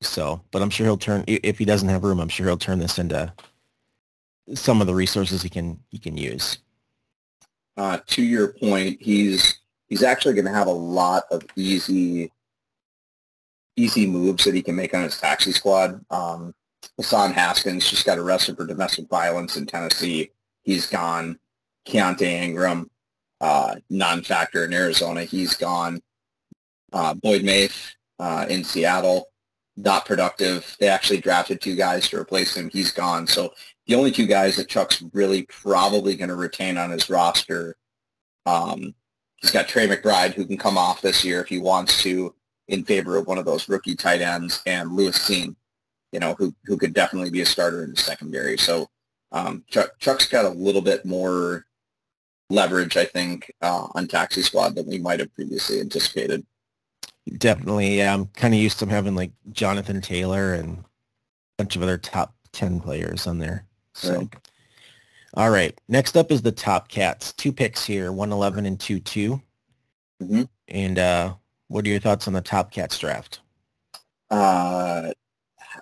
[0.00, 2.20] So, but I'm sure he'll turn if he doesn't have room.
[2.20, 3.32] I'm sure he'll turn this into
[4.54, 6.58] some of the resources he can he can use.
[7.76, 9.58] Uh, to your point, he's
[9.88, 12.32] he's actually going to have a lot of easy
[13.76, 16.04] easy moves that he can make on his taxi squad.
[16.10, 16.54] Um,
[16.96, 20.30] Hassan Haskins just got arrested for domestic violence in Tennessee.
[20.68, 21.38] He's gone.
[21.86, 22.90] Keaontay Ingram,
[23.40, 25.24] uh, non-factor in Arizona.
[25.24, 26.02] He's gone.
[26.92, 29.30] Uh, Boye Mafe uh, in Seattle,
[29.78, 30.76] not productive.
[30.78, 32.68] They actually drafted two guys to replace him.
[32.68, 33.26] He's gone.
[33.26, 33.54] So
[33.86, 37.74] the only two guys that Chuck's really probably going to retain on his roster,
[38.44, 38.94] um,
[39.36, 42.34] he's got Trey McBride who can come off this year if he wants to
[42.66, 45.56] in favor of one of those rookie tight ends, and Lewis Cine,
[46.12, 48.58] you know, who who could definitely be a starter in the secondary.
[48.58, 48.90] So
[49.32, 51.66] um, Chuck, Chuck's got a little bit more
[52.50, 56.46] leverage, I think, uh, on Taxi Squad than we might have previously anticipated.
[57.36, 58.14] Definitely, yeah.
[58.14, 60.84] I'm kind of used to having like Jonathan Taylor and a
[61.58, 63.66] bunch of other top 10 players on there.
[63.92, 64.36] So, right.
[65.34, 65.78] all right.
[65.88, 67.32] Next up is the Top Cats.
[67.34, 69.42] Two picks here, 111 and 2-2.
[70.22, 70.42] Mm-hmm.
[70.68, 71.34] And uh,
[71.68, 73.40] what are your thoughts on the Top Cats draft?
[74.30, 75.10] Uh,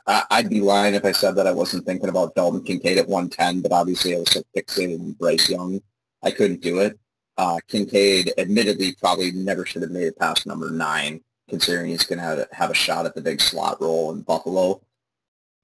[0.06, 3.60] I'd be lying if I said that I wasn't thinking about Dalton Kincaid at 110,
[3.60, 5.80] but obviously I was so fixated on Bryce Young,
[6.22, 6.98] I couldn't do it.
[7.36, 12.18] Uh, Kincaid, admittedly, probably never should have made it past number nine, considering he's going
[12.18, 14.80] to have, a shot at the big slot role in Buffalo.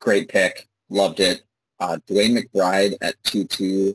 [0.01, 0.69] Great pick.
[0.91, 1.43] Loved it.
[1.81, 3.95] Uh, DeWayne McBride at 2-2,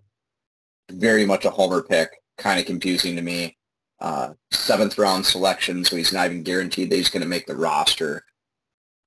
[0.91, 2.21] very much a homer pick.
[2.37, 3.57] Kind of confusing to me.
[3.99, 7.55] Uh, seventh round selection, so he's not even guaranteed that he's going to make the
[7.55, 8.23] roster.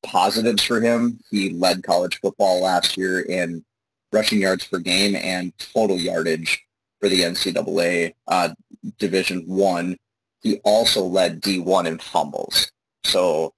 [0.03, 3.65] Positives for him, he led college football last year in
[4.13, 6.65] rushing yards per game and total yardage
[7.01, 8.51] for the NCAA uh,
[8.99, 9.97] Division One.
[10.43, 12.71] He also led D1 in fumbles.
[13.05, 13.53] So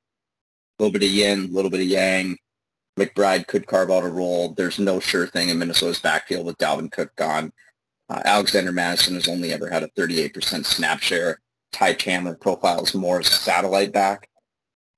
[0.78, 2.36] a little bit of yin, a little bit of yang.
[2.98, 4.52] McBride could carve out a role.
[4.52, 7.52] There's no sure thing in Minnesota's backfield with Dalvin Cook gone.
[8.08, 11.40] Uh, Alexander Mattison has only ever had a 38% snap share.
[11.72, 14.28] Ty Chandler profiles more as a satellite back.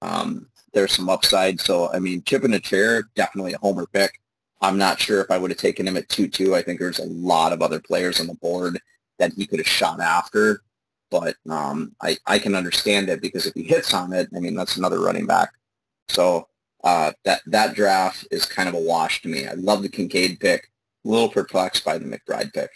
[0.02, 1.60] Um, there's some upside.
[1.60, 4.20] So, I mean, chip in a chair, definitely a homer pick.
[4.60, 6.54] I'm not sure if I would have taken him at 2-2.
[6.54, 8.80] I think there's a lot of other players on the board
[9.18, 10.62] that he could have shot after.
[11.10, 14.54] But um, I, I can understand it because if he hits on it, I mean,
[14.54, 15.50] that's another running back.
[16.08, 16.48] So
[16.82, 19.46] uh, that, that draft is kind of a wash to me.
[19.46, 20.70] I love the Kincaid pick.
[21.04, 22.70] A little perplexed by the McBride pick.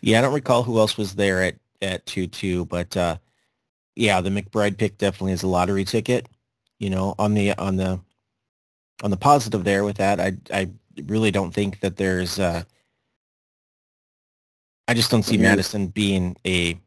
[0.00, 3.18] Yeah, I don't recall who else was there at at two two, but uh,
[3.96, 6.28] yeah, the McBride pick definitely is a lottery ticket.
[6.78, 8.00] You know, on the on the
[9.02, 10.70] on the positive there with that, I I
[11.06, 12.38] really don't think that there's.
[12.38, 12.64] Uh,
[14.88, 15.86] I just don't see mm-hmm.
[15.86, 16.78] Being a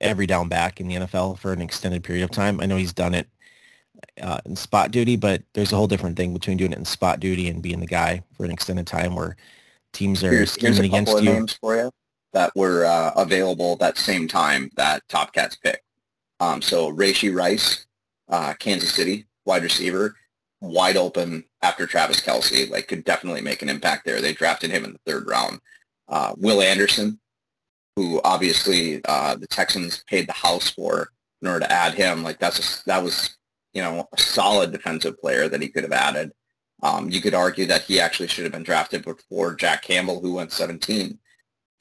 [0.00, 2.60] every down back in the NFL for an extended period of time.
[2.60, 3.28] I know he's done it
[4.20, 7.20] uh, in spot duty, but there's a whole different thing between doing it in spot
[7.20, 9.36] duty and being the guy for an extended time where
[9.92, 11.32] teams are here's, scheming here's against you.
[11.32, 11.90] Names for you
[12.32, 15.82] that were uh, available that same time that Top Cats picked.
[16.40, 17.86] Um, so Rashee Rice,
[18.28, 20.14] uh, Kansas City wide receiver,
[20.60, 22.70] wide open after Travis Kelce.
[22.70, 24.20] like could definitely make an impact there.
[24.20, 25.60] They drafted him in the third round.
[26.08, 27.18] Uh, Will Anderson,
[27.96, 31.10] who obviously uh, the Texans paid the house for
[31.42, 32.22] in order to add him.
[32.22, 33.36] Like that's a, that was
[33.72, 36.32] you know a solid defensive player that he could have added.
[36.82, 40.34] Um, you could argue that he actually should have been drafted before Jack Campbell, who
[40.34, 41.18] went 17.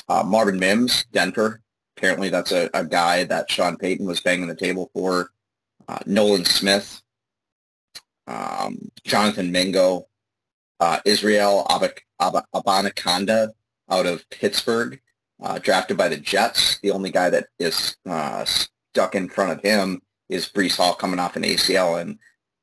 [0.09, 1.61] Uh, Marvin Mims, Denver.
[1.95, 5.31] Apparently that's a, a, guy that Sean Payton was banging the table for.
[5.87, 7.01] Uh, Nolan Smith,
[8.27, 10.07] um, Jonathan Mingo,
[10.79, 13.51] uh, Israel Ab- Ab- Abanikanda
[13.89, 14.99] out of Pittsburgh,
[15.41, 16.79] uh, drafted by the Jets.
[16.79, 21.19] The only guy that is uh, stuck in front of him is Breece Hall coming
[21.19, 22.19] off an ACL, and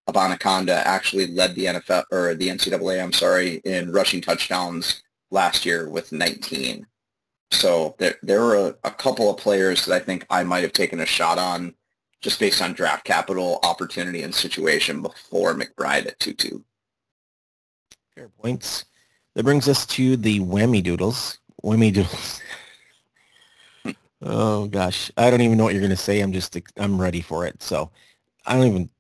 [0.09, 5.89] Abanikanda actually led the NFL or the NCAA, I'm sorry, in rushing touchdowns last year
[5.89, 6.87] with 19.
[7.51, 10.73] So there, there were a, a, couple of players that I think I might have
[10.73, 11.75] taken a shot on
[12.25, 16.63] just based on draft capital, opportunity, and situation before McBride at 2-2.
[18.15, 18.87] Fair points.
[19.35, 21.39] That brings us to the Whammy Doodles.
[21.63, 22.41] Whammy Doodles.
[24.23, 26.21] oh gosh, I don't even know what you're going to say.
[26.21, 27.63] I'm just I'm ready for it.
[27.63, 27.91] So
[28.47, 28.91] I don't even.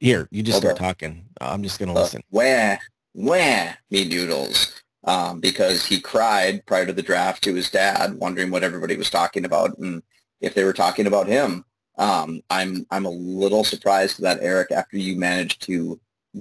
[0.00, 0.74] Here, you just okay.
[0.74, 1.24] start talking.
[1.40, 2.22] I'm just going to uh, listen.
[2.30, 2.80] Where,
[3.12, 4.82] where me doodles?
[5.04, 9.10] um, because he cried prior to the draft to his dad, wondering what everybody was
[9.10, 10.02] talking about and
[10.40, 11.64] if they were talking about him.
[11.98, 16.00] Um, I'm I'm a little surprised that Eric, after you managed to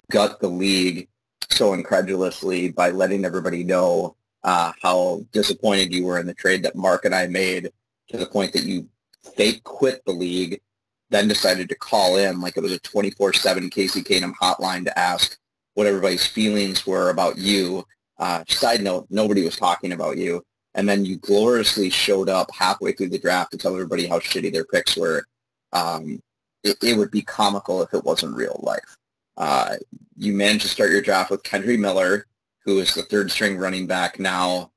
[0.10, 1.10] gut the league
[1.50, 6.76] so incredulously by letting everybody know uh, how disappointed you were in the trade that
[6.76, 7.72] Mark and I made
[8.10, 8.88] to the point that you
[9.36, 10.62] fake quit the league,
[11.10, 15.38] then decided to call in like it was a 24-7 Casey Canum hotline to ask
[15.74, 17.86] what everybody's feelings were about you
[18.22, 20.46] uh, side note, nobody was talking about you.
[20.76, 24.54] And then you gloriously showed up halfway through the draft to tell everybody how shitty
[24.54, 25.26] their picks were.
[25.74, 26.22] Um,
[26.64, 28.98] it, it, would be comical if it wasn't real life.
[29.38, 29.76] Uh,
[30.18, 32.28] you managed to start your draft with Kendre Miller,
[32.66, 34.72] who is the third string running back now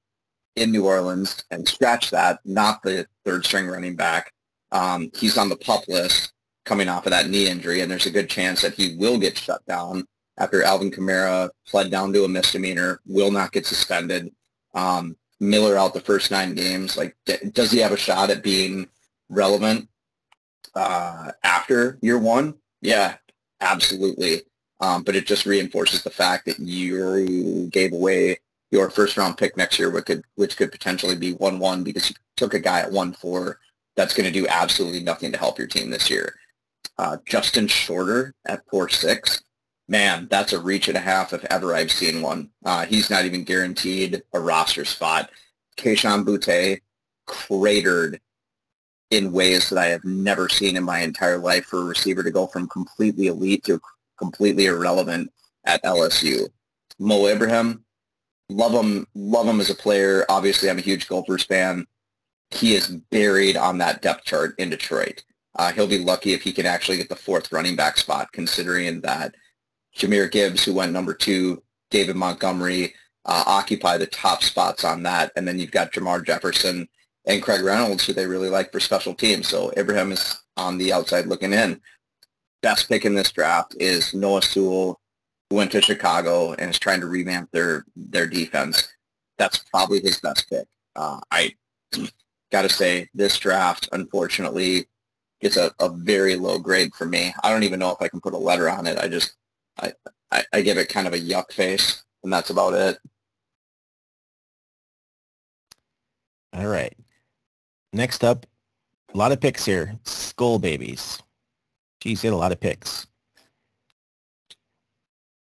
[0.57, 4.33] in New Orleans, and scratch that, not the third string running back.
[4.73, 6.33] Um, he's on the pup list
[6.65, 9.37] coming off of that knee injury, and there's a good chance that he will get
[9.37, 10.07] shut down
[10.39, 14.33] after Alvin Kamara pled down to a misdemeanor, will not get suspended.
[14.75, 16.97] Um, Miller out the first nine games.
[16.97, 17.17] Like,
[17.53, 18.89] does he have a shot at being
[19.29, 19.89] relevant
[20.75, 22.55] uh, after year one?
[22.81, 23.17] Yeah,
[23.61, 24.43] absolutely.
[24.81, 28.39] Um, but it just reinforces the fact that you gave away
[28.71, 32.11] your first round pick next year, which could which could potentially be one one because
[32.11, 33.59] you took a guy at one four
[33.97, 36.35] that's going to do absolutely nothing to help your team this year.
[36.99, 39.43] Uh, Justin Shorter at four six,
[39.89, 42.51] man, that's a reach and a half if ever I've seen one.
[42.65, 45.31] Uh, he's not even guaranteed a roster spot.
[45.77, 46.81] Kayshon Boutte
[47.27, 48.21] cratered
[49.11, 52.31] in ways that I have never seen in my entire life for a receiver to
[52.31, 53.81] go from completely elite to
[54.19, 55.31] completely irrelevant
[55.65, 56.49] at LSU.
[56.99, 57.85] Mo Ibrahim,
[58.49, 60.25] love him, love him as a player.
[60.29, 61.87] Obviously, I'm a huge Gophers fan.
[62.51, 65.25] He is buried on that depth chart in Detroit.
[65.57, 69.01] Uh, he'll be lucky if he can actually get the fourth running back spot, considering
[69.03, 69.35] that
[69.97, 75.33] Jahmyr Gibbs, who went number two, David Montgomery uh, occupy the top spots on that.
[75.37, 76.89] And then you've got Jermar Jefferson
[77.27, 79.49] and Craig Reynolds, who they really like for special teams.
[79.49, 81.81] So Abraham is on the outside looking in.
[82.63, 85.01] Best pick in this draft is Noah Sewell,
[85.51, 88.89] who went to Chicago and is trying to revamp their their defense.
[89.39, 90.67] That's probably his best pick.
[90.97, 91.55] Uh, I
[92.53, 94.87] got to say, this draft, unfortunately,
[95.41, 97.35] gets a, a very low grade for me.
[97.43, 98.99] I don't even know if I can put a letter on it.
[98.99, 99.35] I just
[99.81, 99.93] I,
[100.31, 102.99] I, I give it kind of a yuck face, and that's about it.
[106.53, 106.97] All right.
[107.95, 108.45] Next up,
[109.15, 109.95] a lot of picks here.
[110.03, 111.23] Skull babies.
[112.01, 113.07] Geez, he had a lot of picks.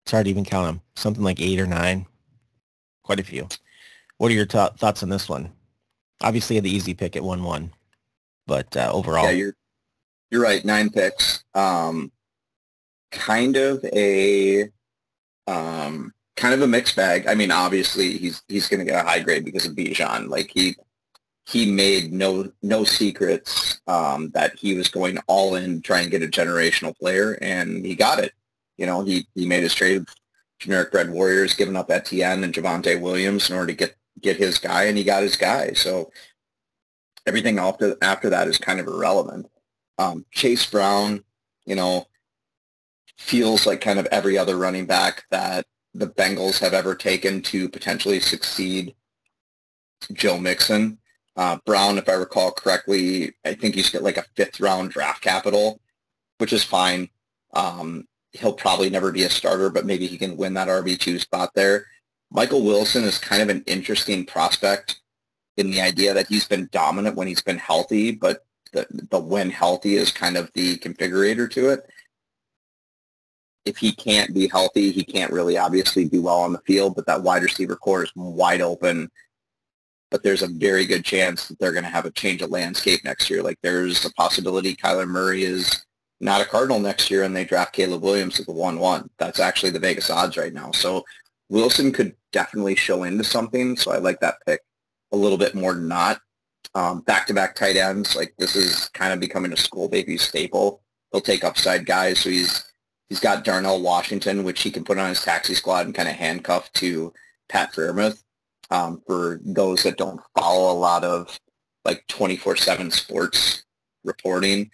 [0.03, 0.81] It's hard to even count them.
[0.97, 2.07] Something like eight or nine.
[3.05, 3.47] Quite a few.
[4.17, 5.53] What are your t- thoughts on this one?
[6.23, 7.71] Obviously, the easy pick at one one,
[8.47, 9.55] but uh, overall, yeah, you're
[10.31, 10.65] you're right.
[10.65, 11.45] Nine picks.
[11.55, 12.11] Um,
[13.11, 14.63] kind of a
[15.47, 17.27] um, kind of a mixed bag.
[17.27, 20.29] I mean, obviously he's he's going to get a high grade because of Bijan.
[20.29, 20.75] Like he
[21.49, 26.11] he made no no secrets um, that he was going all in to try and
[26.11, 28.33] get a generational player, and he got it.
[28.77, 30.09] You know, he he made his trade of
[30.59, 34.59] generic Red warriors, giving up Etienne and Javonte Williams in order to get get his
[34.59, 35.73] guy, and he got his guy.
[35.73, 36.11] So
[37.27, 39.51] everything after after that is kind of irrelevant.
[39.97, 41.25] Um, Chase Brown,
[41.65, 42.07] you know,
[43.17, 47.71] feels like kind of every other running back that the Bengals have ever taken to
[47.71, 48.95] potentially succeed
[50.13, 50.99] Joe Mixon.
[51.39, 55.23] Uh, Brown, if I recall correctly, I think he's got like a fifth round draft
[55.23, 55.81] capital,
[56.39, 57.09] which is fine.
[57.55, 61.55] Um, he'll probably never be a starter, but maybe he can win that RB2 spot
[61.55, 61.87] there.
[62.31, 65.01] Michael Wilson is kind of an interesting prospect
[65.57, 69.49] in the idea that he's been dominant when he's been healthy, but the, the when
[69.49, 71.89] healthy is kind of the configurator to it
[73.69, 77.07] if he can't be healthy, he can't really obviously do well on the field, but
[77.07, 79.11] that wide receiver core is wide open.
[80.11, 83.05] But there's a very good chance that they're going to have a change of landscape
[83.05, 83.43] next year.
[83.43, 85.85] Like there's a possibility Kyler Murray is
[86.21, 89.09] not a Cardinal next year and they draft Caleb Williams at the 1-1.
[89.19, 90.73] That's actually the Vegas odds right now.
[90.73, 91.05] So
[91.51, 93.77] Wilson could definitely show into something.
[93.77, 94.61] So I like that pick
[95.13, 96.21] a little bit more than not.
[96.75, 100.83] Um, back-to-back tight ends, like this is kind of becoming a school baby staple.
[101.13, 102.21] He'll take upside guys.
[102.21, 102.69] So he's
[103.09, 106.15] He's got Darnell Washington, which he can put on his taxi squad and kind of
[106.15, 107.13] handcuff to
[107.49, 108.23] Pat Freiermuth.
[108.71, 111.39] Um, for those that don't follow a lot of
[111.85, 113.65] like 24-7 sports
[114.05, 114.71] reporting,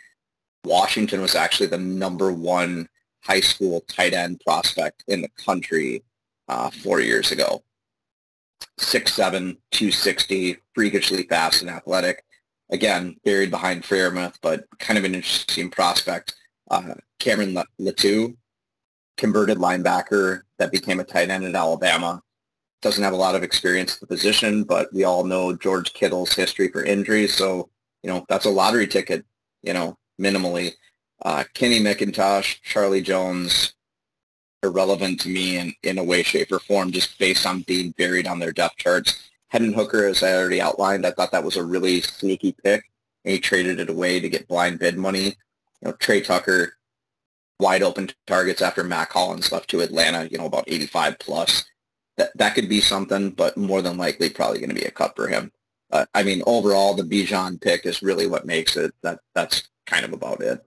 [0.64, 2.88] Washington was actually the number one
[3.22, 6.02] high school tight end prospect in the country
[6.48, 7.62] uh, four years ago.
[8.80, 12.24] 6'7", 260, freakishly fast and athletic.
[12.70, 16.34] Again, buried behind Freiermuth, but kind of an interesting prospect
[16.70, 18.36] uh, Cameron Latu,
[19.16, 22.22] converted linebacker that became a tight end at Alabama.
[22.84, 26.34] Doesn't have a lot of experience at the position, but we all know George Kittle's
[26.34, 27.34] history for injuries.
[27.34, 27.70] So,
[28.02, 29.24] you know, that's a lottery ticket,
[29.62, 30.72] you know, minimally.
[31.24, 33.72] Uh, Kenny McIntosh, Charlie Jones,
[34.62, 38.26] irrelevant to me in, in a way, shape, or form, just based on being buried
[38.26, 39.30] on their depth charts.
[39.48, 42.84] Hendon Hooker, as I already outlined, I thought that was a really sneaky pick.
[43.24, 45.36] And he traded it away to get blind bid money
[45.84, 46.76] you know, Tre Tucker,
[47.60, 51.64] wide open targets after Mack Hollins left to Atlanta, you know, about 85 plus.
[52.16, 55.16] That, that could be something, but more than likely probably going to be a cut
[55.16, 55.50] for him.
[55.90, 58.94] Uh, I mean, overall, the Bijan pick is really what makes it.
[59.02, 60.64] That That's kind of about it.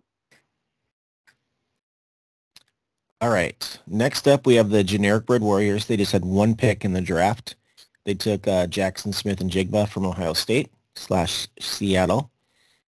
[3.20, 3.80] All right.
[3.88, 5.86] Next up, we have the generic bred Warriors.
[5.86, 7.56] They just had one pick in the draft.
[8.06, 12.32] They took uh, Jaxon Smith-Njigba from Ohio State slash Seattle.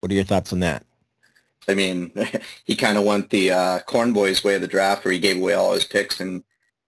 [0.00, 0.84] What are your thoughts on that?
[1.68, 2.12] I mean,
[2.64, 5.36] he kind of went the uh, Corn Boys way of the draft, where he gave
[5.36, 6.42] away all his picks and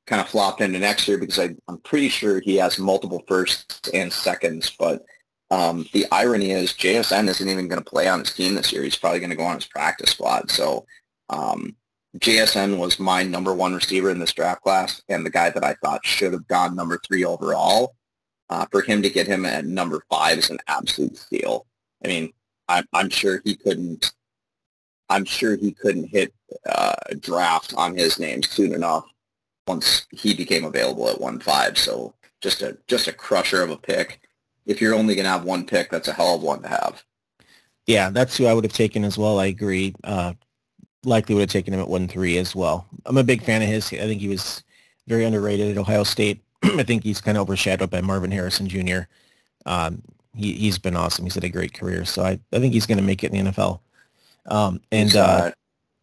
[0.07, 3.89] kind of flopped into next year because I, am pretty sure he has multiple firsts
[3.93, 4.71] and seconds.
[4.79, 5.05] But
[5.51, 8.83] um, the irony is JSN isn't even going to play on his team this year.
[8.83, 10.51] He's probably going to go on his practice squad.
[10.51, 10.87] So
[11.29, 11.75] um,
[12.19, 15.75] JSN was my number one receiver in this draft class and the guy that I
[15.75, 17.95] thought should have gone number three overall.
[18.49, 21.67] Uh, for him to get him at number five is an absolute steal.
[22.05, 22.33] I mean,
[22.69, 24.13] I'm, I'm sure he couldn't.
[25.09, 26.33] I'm sure he couldn't hit
[26.69, 29.05] uh, draft on his name soon enough
[29.67, 31.79] once he became available at one five.
[31.79, 34.21] So just a just a crusher of a pick.
[34.67, 37.05] If you're only going to have one pick, that's a hell of one to have.
[37.87, 39.39] Yeah, that's who I would have taken as well.
[39.39, 39.95] I agree.
[40.03, 40.33] Uh,
[41.05, 42.87] likely would have taken him at one three as well.
[43.07, 43.93] I'm a big fan of his.
[43.93, 44.62] I think he was
[45.07, 46.43] very underrated at Ohio State.
[46.62, 49.01] I think he's kind of overshadowed by Marvin Harrison Jr.
[49.67, 50.03] Um,
[50.35, 51.25] he he's been awesome.
[51.25, 53.45] He's had a great career, so I, I think he's going to make it in
[53.45, 53.81] the NFL.
[54.47, 55.53] Um, and uh,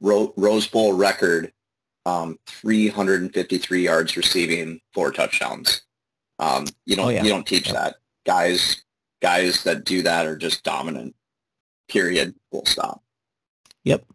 [0.01, 1.51] Rose Bowl record,
[2.05, 5.83] um, 353 yards receiving, four touchdowns.
[6.39, 7.23] Um, you don't oh, yeah.
[7.23, 7.95] you don't teach that.
[8.25, 8.83] Guys
[9.21, 11.15] guys that do that are just dominant.
[11.87, 12.35] Period.
[12.51, 13.01] Full stop.
[13.83, 14.05] Yep.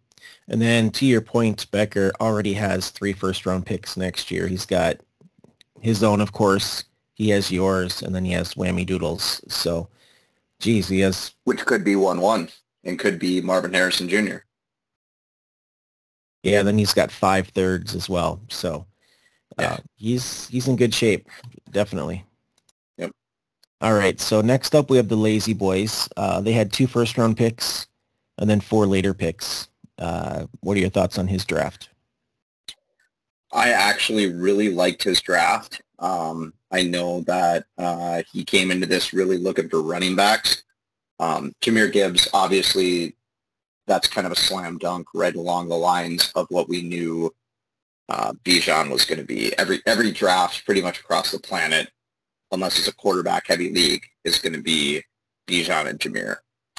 [0.49, 4.47] And then to your point, Becker already has three first round picks next year.
[4.47, 5.01] He's got
[5.81, 6.85] his own, of course.
[7.15, 9.43] He has yours, and then he has Whammy Doodles.
[9.49, 9.89] So,
[10.61, 12.49] geez, he has which could be one one
[12.85, 14.39] and could be Marvin Harrison Jr.
[16.43, 18.41] Yeah, then he's got five thirds as well.
[18.49, 18.87] So,
[19.59, 19.77] uh, yeah.
[19.97, 21.29] he's he's in good shape,
[21.71, 22.25] definitely.
[22.97, 23.13] Yep.
[23.81, 24.21] All right.
[24.21, 26.09] So next up, we have the Lazy Boys.
[26.17, 27.87] Uh, they had two first round picks,
[28.39, 29.69] and then four later picks.
[29.99, 31.91] Uh, what are your thoughts on his draft?
[33.53, 35.81] I actually really liked his draft.
[35.99, 40.63] Um, I know that uh, he came into this really looking for running backs.
[41.19, 43.17] Um, Jahmyr Gibbs, obviously,
[43.89, 47.35] that's kind of a slam dunk right along the lines of what we knew
[48.09, 49.57] uh, Bijan was going to be.
[49.59, 51.91] Every every draft, pretty much across the planet,
[52.53, 55.03] unless it's a quarterback-heavy league, is going to be
[55.47, 56.37] Bijan and Jahmyr.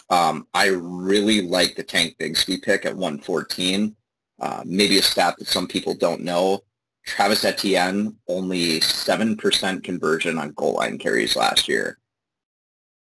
[0.09, 3.95] Um, I really like the Tank Bigsby pick at 114.
[4.39, 6.63] Uh, maybe a stat that some people don't know.
[7.05, 11.99] Travis Etienne, only 7% conversion on goal line carries last year.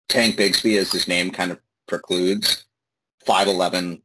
[0.09, 2.66] Tank Bigsby, as his name kind of precludes,
[3.27, 4.01] 5'11",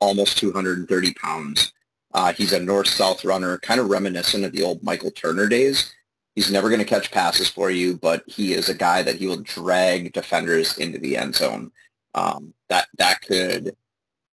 [0.00, 1.72] almost 230 pounds.
[2.14, 5.92] Uh, he's a north-south runner, kind of reminiscent of the old Michael Turner days.
[6.34, 9.26] He's never going to catch passes for you, but he is a guy that he
[9.26, 11.72] will drag defenders into the end zone.
[12.14, 13.76] Um, that that could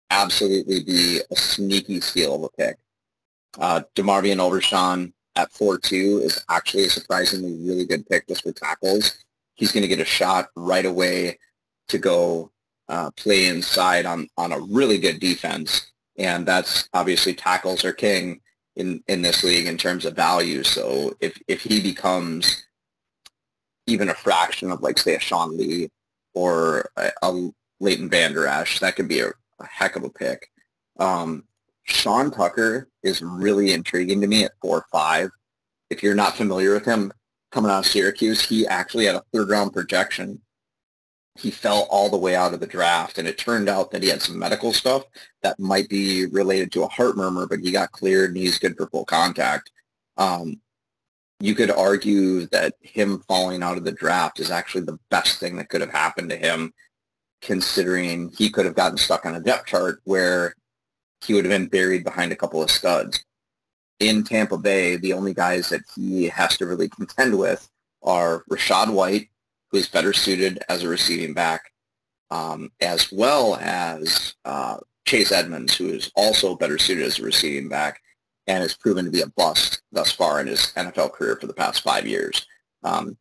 [0.09, 2.77] absolutely be a sneaky steal of a pick.
[3.59, 9.23] Uh, DeMarvion Overshown at 4-2 is actually a surprisingly really good pick just for tackles.
[9.55, 11.39] He's going to get a shot right away
[11.87, 12.51] to go
[12.91, 15.91] uh, play inside on, on a really good defense.
[16.17, 18.41] And that's obviously tackles are king
[18.75, 20.63] in, in this league in terms of value.
[20.63, 22.63] So if, if he becomes
[23.87, 25.89] even a fraction of like say a Sean Lee
[26.33, 27.49] or a, a
[27.81, 28.79] Leighton Vander Esch.
[28.79, 30.49] That could be a, a heck of a pick.
[30.99, 31.43] Um,
[31.83, 35.31] Sean Tucker is really intriguing to me at 4-5.
[35.89, 37.11] If you're not familiar with him,
[37.51, 40.39] coming out of Syracuse, he actually had a third-round projection.
[41.35, 44.09] He fell all the way out of the draft, and it turned out that he
[44.09, 45.05] had some medical stuff
[45.43, 48.75] that might be related to a heart murmur, but he got cleared and he's good
[48.75, 49.71] for full contact.
[50.17, 50.59] Um,
[51.39, 55.55] you could argue that him falling out of the draft is actually the best thing
[55.55, 56.73] that could have happened to him
[57.41, 60.55] considering he could have gotten stuck on a depth chart where
[61.25, 63.25] he would have been buried behind a couple of studs.
[63.99, 67.67] In Tampa Bay, the only guys that he has to really contend with
[68.03, 69.29] are Rachaad White,
[69.71, 71.71] who is better suited as a receiving back,
[72.29, 77.69] um, as well as uh, Chase Edmonds, who is also better suited as a receiving
[77.69, 78.01] back
[78.47, 81.53] and has proven to be a bust thus far in his NFL career for the
[81.53, 82.45] past five years.
[82.83, 83.17] Um,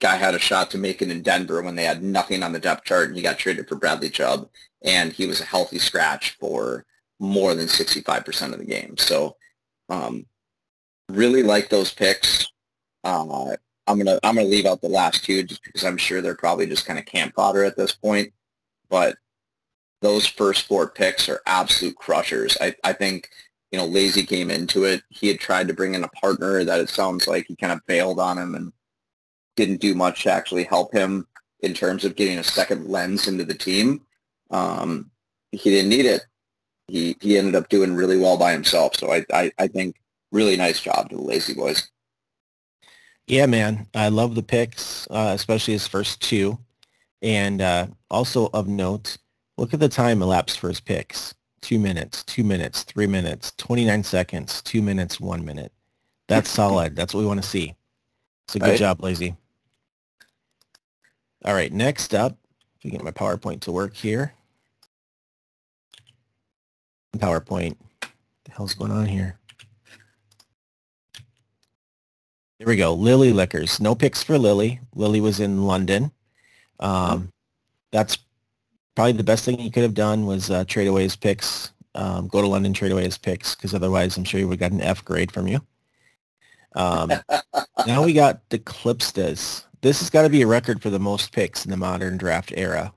[0.00, 2.58] guy had a shot to make it in Denver when they had nothing on the
[2.58, 4.48] depth chart, and he got traded for Bradley Chubb,
[4.82, 6.84] and he was a healthy scratch for
[7.20, 8.96] more than 65% of the game.
[8.98, 9.36] So
[9.88, 10.26] um,
[11.08, 12.50] really like those picks.
[13.04, 16.34] Uh, I'm gonna I'm gonna leave out the last two just because I'm sure they're
[16.34, 18.32] probably just kind of camp fodder at this point.
[18.88, 19.16] But
[20.00, 22.56] those first four picks are absolute crushers.
[22.60, 23.30] I, I think
[23.70, 25.02] you know Lazy came into it.
[25.08, 27.84] He had tried to bring in a partner that it sounds like he kind of
[27.86, 28.72] bailed on him and
[29.56, 31.26] didn't do much to actually help him
[31.60, 34.02] in terms of getting a second lens into the team.
[34.50, 35.10] Um,
[35.52, 36.22] he didn't need it.
[36.88, 38.96] He he ended up doing really well by himself.
[38.96, 39.96] So I, I, I think
[40.30, 41.90] really nice job to the Lazy Boys.
[43.26, 43.86] Yeah, man.
[43.94, 46.58] I love the picks, uh, especially his first two.
[47.22, 49.16] And uh, also of note,
[49.56, 51.34] look at the time elapsed for his picks.
[51.60, 55.72] Two minutes, two minutes, three minutes, 29 seconds, two minutes, one minute.
[56.28, 56.96] That's solid.
[56.96, 57.76] That's what we want to see.
[58.48, 58.78] So good right.
[58.78, 59.36] job, Lazy.
[61.44, 62.36] All right, next up,
[62.76, 64.34] if we get my PowerPoint to work here.
[67.18, 67.76] PowerPoint.
[67.78, 68.10] What
[68.44, 69.38] the hell's going on here?
[72.62, 72.94] There we go.
[72.94, 73.80] Lily Liquors.
[73.80, 74.78] No picks for Lily.
[74.94, 76.12] Lily was in London.
[76.78, 77.32] Um,
[77.90, 78.18] that's
[78.94, 81.72] probably the best thing he could have done was uh, trade away his picks.
[81.96, 84.70] Um, go to London, trade away his picks, because otherwise I'm sure he would have
[84.70, 85.60] got an F grade from you.
[86.76, 87.12] Um,
[87.88, 89.64] now we got the Clipstas.
[89.80, 92.52] This has got to be a record for the most picks in the modern draft
[92.56, 92.92] era.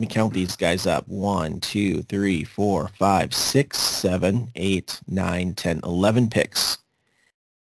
[0.00, 1.06] me count these guys up.
[1.08, 6.78] One, two, three, four, five, six, seven, eight, nine, ten, eleven picks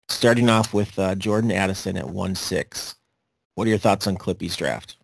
[0.09, 2.95] starting off with uh, Jordan Addison at 1-6.
[3.55, 4.97] What are your thoughts on Clippy's draft?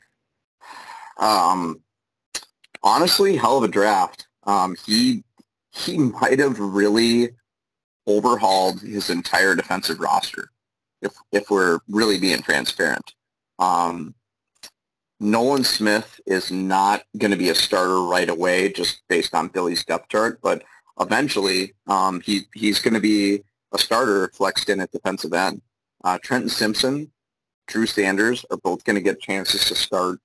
[1.17, 1.81] Um,
[2.81, 4.27] honestly, hell of a draft.
[4.43, 5.23] Um, he
[5.71, 7.29] he might have really
[8.05, 10.49] overhauled his entire defensive roster
[11.01, 13.13] if if we're really being transparent.
[13.59, 14.13] Um,
[15.19, 19.85] Nolan Smith is not going to be a starter right away just based on Billy's
[19.85, 20.63] depth chart, but
[20.99, 23.43] eventually um, he he's going to be
[23.73, 25.61] a starter flexed in at defensive end.
[26.03, 27.11] Uh, Trenton Simpson,
[27.67, 30.19] Drew Sanders are both going to get chances to start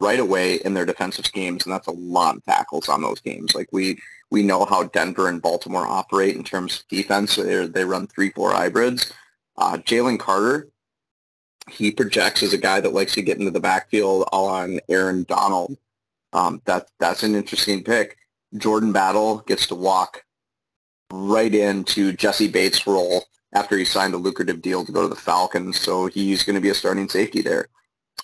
[0.00, 3.54] right away in their defensive schemes, and that's a lot of tackles on those games.
[3.54, 3.98] Like we
[4.30, 7.36] we know how Denver and Baltimore operate in terms of defense.
[7.36, 9.12] They they run three four hybrids.
[9.56, 10.68] Uh, Jalen Carter,
[11.68, 15.76] he projects as a guy that likes to get into the backfield on Aaron Donald.
[16.32, 18.18] Um, that that's an interesting pick.
[18.56, 20.24] Jordan Battle gets to walk
[21.12, 25.16] right into Jessie Bates' role after he signed a lucrative deal to go to the
[25.16, 25.80] Falcons.
[25.80, 27.68] So he's going to be a starting safety there.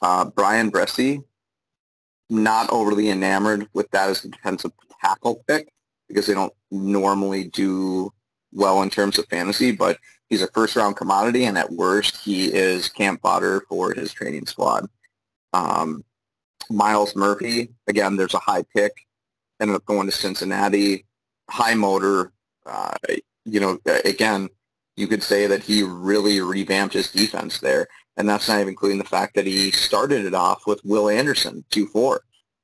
[0.02, 1.22] Uh, Bryan Bresee,
[2.30, 5.72] not overly enamored with that as a defensive tackle pick
[6.08, 8.12] because they don't normally do
[8.52, 12.88] well in terms of fantasy, but he's a first-round commodity, and at worst, he is
[12.88, 14.86] camp fodder for his training squad.
[15.52, 16.04] Um,
[16.70, 18.92] Myles Murphy, again, there's a high pick,
[19.60, 21.04] ended up going to Cincinnati,
[21.50, 22.32] high motor,
[22.66, 22.94] uh,
[23.44, 24.48] you know, again,
[24.96, 27.88] you could say that he really revamped his defense there.
[28.16, 31.64] And that's not even including the fact that he started it off with Will Anderson,
[31.70, 32.18] 2-4.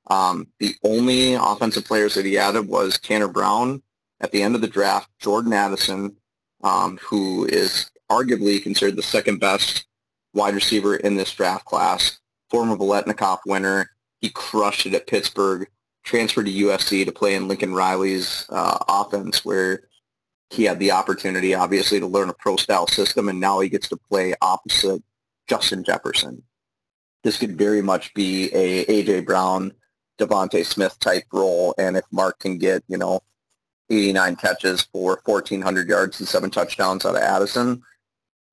[0.08, 3.82] Um, the only offensive players that he added was Tanner Brown
[4.20, 6.16] at the end of the draft, Jordan Addison,
[6.62, 9.86] um, who is arguably considered the second best
[10.34, 12.18] wide receiver in this draft class,
[12.50, 13.90] former Biletnikoff winner.
[14.20, 15.68] He crushed it at Pittsburgh,
[16.04, 19.84] transferred to USC to play in Lincoln Riley's uh, offense where
[20.50, 23.96] he had the opportunity, obviously, to learn a pro-style system, and now he gets to
[23.96, 25.02] play opposite
[25.48, 26.42] Justin Jefferson.
[27.22, 29.20] This could very much be a A.J.
[29.20, 29.72] Brown,
[30.18, 33.20] DeVonta Smith type role, and if Mark can get, you know,
[33.90, 37.82] 89 catches for 1,400 yards and seven touchdowns out of Addison,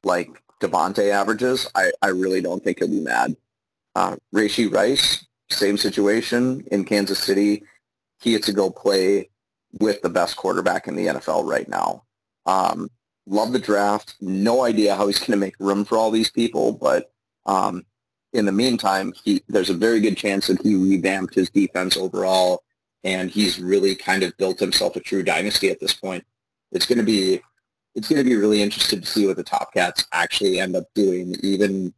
[0.03, 0.29] like
[0.61, 3.35] DeVonta averages, I, I really don't think he'll be mad.
[3.95, 7.63] Uh, Rice, same situation in Kansas City.
[8.21, 9.29] He gets to go play
[9.79, 12.03] with the best quarterback in the NFL right now.
[12.45, 12.89] Um,
[13.25, 14.15] love the draft.
[14.21, 17.11] No idea how he's going to make room for all these people, but
[17.45, 17.85] um,
[18.33, 22.63] in the meantime, he, there's a very good chance that he revamped his defense overall,
[23.03, 26.25] and he's really kind of built himself a true dynasty at this point.
[26.71, 27.41] It's going to be
[27.95, 30.85] it's going to be really interesting to see what the Top Cats actually end up
[30.93, 31.93] doing, even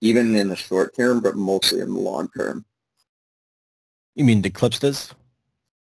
[0.00, 2.64] even in the short term, but mostly in the long term.
[4.14, 5.12] You mean the Clipstas?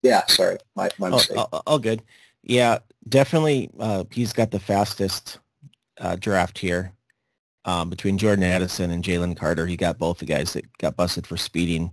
[0.03, 1.36] Yeah, sorry, my, my oh, mistake.
[1.36, 2.03] All, all, all, good.
[2.42, 2.78] Yeah,
[3.09, 3.70] definitely.
[3.78, 5.38] Uh, he's got the fastest
[6.01, 6.92] uh, draft here
[7.64, 9.66] um, between Jordan Addison and Jalen Carter.
[9.66, 11.90] He got both the guys that got busted for speeding.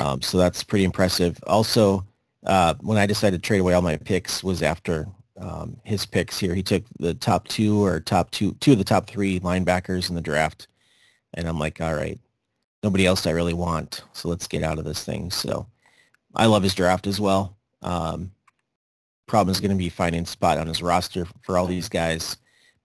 [0.00, 1.38] Um, so that's pretty impressive.
[1.46, 2.06] Also,
[2.46, 5.08] uh, when I decided to trade away all my picks was after
[5.40, 6.54] um, his picks here.
[6.54, 10.14] He took the top two or top two, two of the top three linebackers in
[10.14, 10.68] the draft.
[11.34, 12.18] And I'm like, all right,
[12.82, 14.02] nobody else I really want.
[14.12, 15.30] So let's get out of this thing.
[15.30, 15.66] So
[16.34, 17.56] I love his draft as well.
[17.82, 18.32] Um,
[19.26, 22.36] problem is going to be finding spot on his roster for all these guys,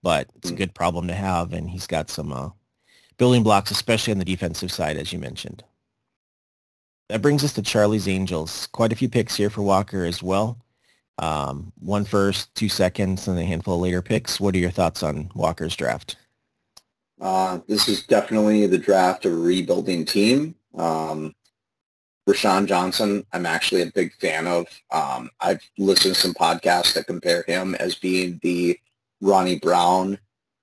[0.02, 2.50] but it's a good problem to have, and he's got some uh,
[3.18, 5.64] building blocks, especially on the defensive side, as you mentioned.
[7.08, 8.66] That brings us to Charlie's Angels.
[8.68, 10.58] Quite a few picks here for Walker as well.
[11.18, 14.40] Um, one first, two seconds, and a handful of later picks.
[14.40, 16.16] What are your thoughts on Walker's draft?
[17.20, 20.54] Uh, this is definitely the draft of a rebuilding team.
[20.76, 21.34] Um,
[22.28, 24.66] Roschon Johnson, I'm actually a big fan of.
[24.90, 28.78] Um, I've listened to some podcasts that compare him as being the
[29.20, 30.18] Ronnie Brown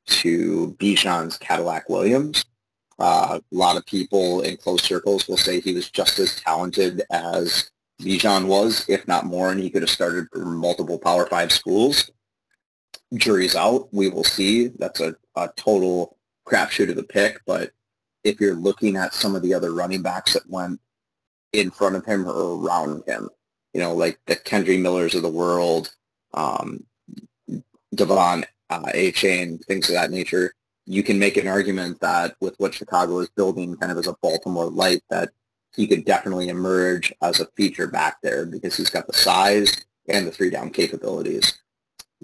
[0.07, 2.45] to Bijan's Cadillac Williams.
[2.97, 7.03] Uh, a lot of people in close circles will say he was just as talented
[7.11, 7.69] as
[8.01, 12.09] Bijan was, if not more, and he could have started multiple Power Five schools.
[13.13, 13.87] Jury's out.
[13.91, 14.67] We will see.
[14.67, 17.71] That's a, a total crapshoot of the pick, but
[18.23, 20.79] if you're looking at some of the other running backs that went
[21.53, 23.29] in front of him or around him,
[23.73, 25.93] you know, like the Kendre Millers of the world,
[26.33, 26.85] um,
[27.95, 30.53] De'Von uh, Achane, things of that nature,
[30.85, 34.15] you can make an argument that with what Chicago is building kind of as a
[34.21, 35.29] Baltimore light, that
[35.75, 40.27] he could definitely emerge as a feature back there because he's got the size and
[40.27, 41.59] the three down capabilities.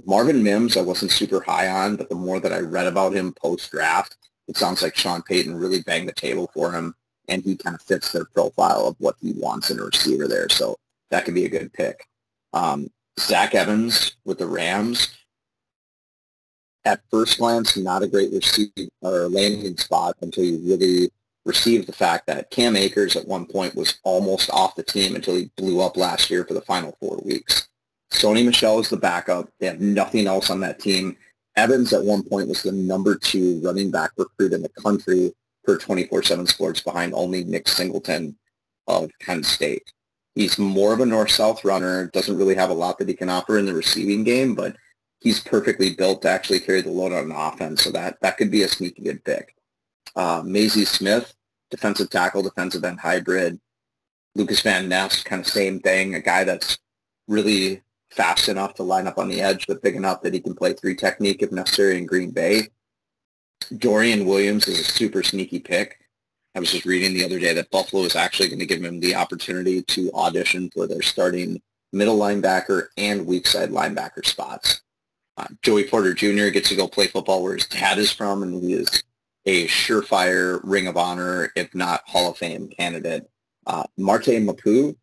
[0.06, 3.34] Marvin Mims, I wasn't super high on, but the more that I read about him
[3.34, 4.16] post-draft,
[4.48, 6.96] it sounds like Sean Payton really banged the table for him,
[7.28, 10.50] and he kind of fits their profile of what he wants in a receiver there.
[10.50, 10.78] So
[11.12, 12.06] that could be a good pick.
[12.54, 15.18] Um, Zach Evans with the Rams,
[16.86, 18.72] at first glance, not a great receive
[19.02, 21.12] or landing spot until you really
[21.46, 25.36] receive the fact that Cam Akers at one point was almost off the team until
[25.36, 27.68] he blew up last year for the final four weeks.
[28.14, 29.50] Sony Michel is the backup.
[29.60, 31.18] They have nothing else on that team.
[31.56, 35.34] Evans at one point was the number two running back recruit in the country
[35.68, 38.38] for 24-7 sports behind only Nick Singleton
[38.88, 39.92] of Penn State.
[40.34, 43.58] He's more of a north-south runner, doesn't really have a lot that he can offer
[43.58, 44.78] in the receiving game, but
[45.20, 48.64] he's perfectly built to actually carry the load on offense, so that, that could be
[48.64, 49.58] a sneaky good pick.
[50.16, 51.36] Uh, Mazi Smith,
[51.70, 53.60] defensive tackle, defensive end hybrid.
[54.36, 56.78] Lucas Van Ness, kind of same thing, a guy that's
[57.28, 60.56] really fast enough to line up on the edge, but big enough that he can
[60.56, 62.70] play three technique if necessary in Green Bay.
[63.78, 66.00] Dorian Williams is a super sneaky pick.
[66.56, 69.00] I was just reading the other day that Buffalo is actually going to give him
[69.00, 71.62] the opportunity to audition for their starting
[71.94, 74.82] middle linebacker and weak side linebacker spots.
[75.38, 76.50] Uh, Joey Porter Jr.
[76.50, 79.04] gets to go play football where his dad is from, and he is
[79.46, 83.30] a surefire Ring of Honor, if not Hall of Fame candidate.
[83.68, 84.96] Uh, Marte Mapu,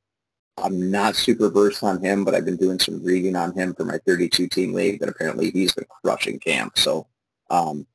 [0.58, 3.84] I'm not super versed on him, but I've been doing some reading on him for
[3.84, 6.78] my 32 team league, and apparently he's been crushing camp.
[6.78, 7.06] So
[7.50, 7.86] um,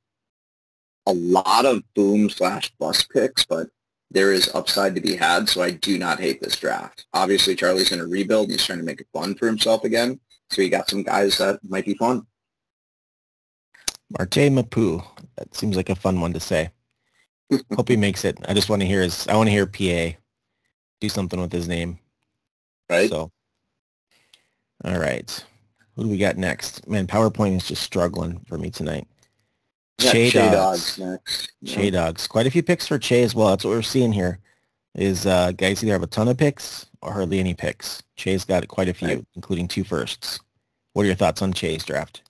[1.09, 3.67] a lot of boom slash bust picks, but
[4.11, 7.05] there is upside to be had, so I do not hate this draft.
[7.13, 10.19] Obviously, Charlie's in a rebuild, and he's trying to make it fun for himself again.
[10.51, 12.25] So he got some guys that might be fun.
[14.17, 15.01] Marte Mapu.
[15.37, 16.71] That seems like a fun one to say.
[17.75, 18.37] Hope he makes it.
[18.47, 19.27] I just want to hear his.
[19.27, 20.17] I want to hear PA
[21.01, 21.99] do something with his name.
[22.89, 23.09] Right.
[23.09, 23.31] So,
[24.83, 25.45] all right.
[25.95, 26.87] Who do we got next?
[26.87, 29.07] Man, PowerPoint is just struggling for me tonight.
[29.99, 30.97] Che Dogs.
[30.97, 31.51] Next.
[31.65, 32.27] Che Dogs.
[32.27, 33.49] Quite a few picks for Che as well.
[33.49, 34.39] That's what we're seeing here.
[34.95, 38.01] Is uh, guys either have a ton of picks or hardly any picks.
[38.17, 39.25] Che's got quite a few, right.
[39.35, 40.39] including two firsts.
[40.93, 42.23] What are your thoughts on Che's draft?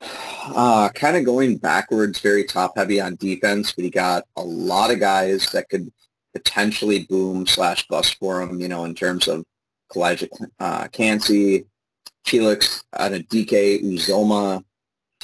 [0.46, 4.90] Uh, kind of going backwards, very top heavy on defense, but he got a lot
[4.90, 5.90] of guys that could
[6.34, 9.42] potentially boom slash bust for him, you know, in terms of
[9.90, 10.28] Calijah
[10.60, 11.64] uh, Kancey,
[12.26, 14.62] Felix DK Uzomah,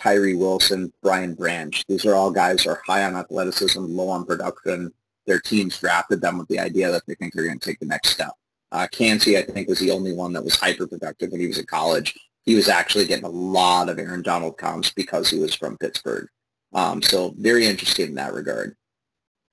[0.01, 1.85] Tyree Wilson, Brian Branch.
[1.87, 4.93] These are all guys who are high on athleticism, low on production.
[5.27, 7.87] Their teams drafted them with the idea that they think they're going to take the
[7.87, 8.33] next step.
[8.73, 11.59] Uh, Kancey, I think, was the only one that was hyper productive when he was
[11.59, 15.55] in college he was actually getting a lot of Aaron Donald comps because he was
[15.55, 16.29] from Pittsburgh.
[16.73, 18.77] Um, so very interested in that regard.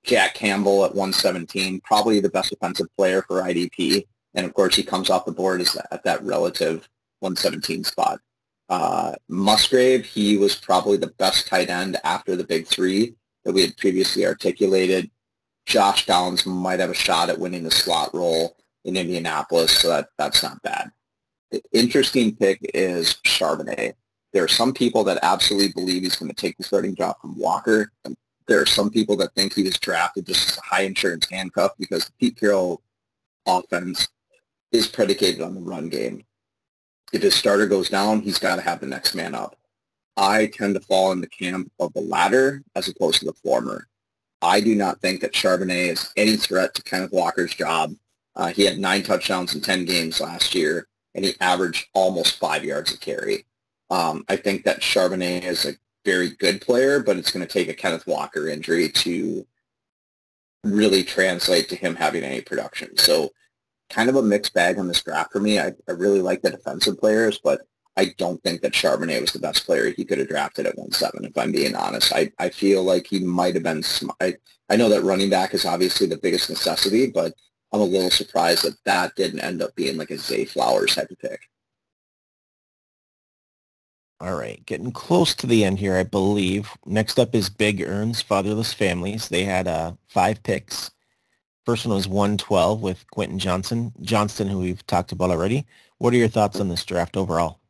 [0.04, 4.06] Jack Campbell at 117, probably the best defensive player for IDP.
[4.34, 6.88] And of course, he comes off the board as at that relative
[7.20, 8.20] 117 spot.
[8.68, 13.14] Uh, Musgrave, he was probably the best tight end after the big three
[13.44, 15.10] that we had previously articulated.
[15.66, 20.08] Josh Downs might have a shot at winning the slot role in Indianapolis, so that,
[20.18, 20.90] that's not bad.
[21.50, 23.94] The interesting pick is Charbonnet.
[24.32, 27.38] There are some people that absolutely believe he's going to take the starting job from
[27.38, 27.92] Walker.
[28.46, 31.72] There are some people that think he was drafted just as a high insurance handcuff
[31.78, 32.82] because the Pete Carroll
[33.46, 34.08] offense
[34.72, 36.24] is predicated on the run game.
[37.12, 39.56] If his starter goes down, he's got to have the next man up.
[40.16, 43.86] I tend to fall in the camp of the latter as opposed to the former.
[44.42, 47.94] I do not think that Charbonnet is any threat to Kenneth Walker's job.
[48.36, 52.64] Uh, he had nine touchdowns in 10 games last year and he averaged almost five
[52.64, 53.44] yards a carry.
[53.90, 57.68] Um, I think that Charbonnet is a very good player, but it's going to take
[57.68, 59.46] a Kenneth Walker injury to
[60.64, 62.96] really translate to him having any production.
[62.98, 63.30] So
[63.90, 65.58] kind of a mixed bag on this draft for me.
[65.58, 67.62] I, I really like the defensive players, but
[67.96, 71.26] I don't think that Charbonnet was the best player he could have drafted at 1-7,
[71.26, 72.12] if I'm being honest.
[72.12, 73.82] I, I feel like he might have been
[74.20, 74.36] I,
[74.68, 77.34] I know that running back is obviously the biggest necessity, but
[77.72, 81.10] I'm a little surprised that that didn't end up being like a Zay Flowers type
[81.10, 81.40] of pick.
[84.20, 86.70] All right, getting close to the end here, I believe.
[86.84, 89.28] Next up is Big Earns Fatherless Families.
[89.28, 90.90] They had uh, five picks.
[91.68, 95.66] First one was 112 with Quentin Johnson, Johnston, who we've talked about already.
[95.98, 97.60] What are your thoughts on this draft overall?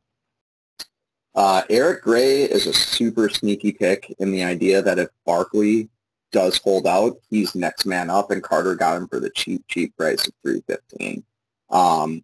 [1.34, 5.88] Uh, Eric Gray is a super sneaky pick in the idea that if Barkley
[6.30, 9.96] does hold out, he's next man up, and Carter got him for the cheap, cheap
[9.96, 11.24] price of 315.
[11.70, 12.22] Um,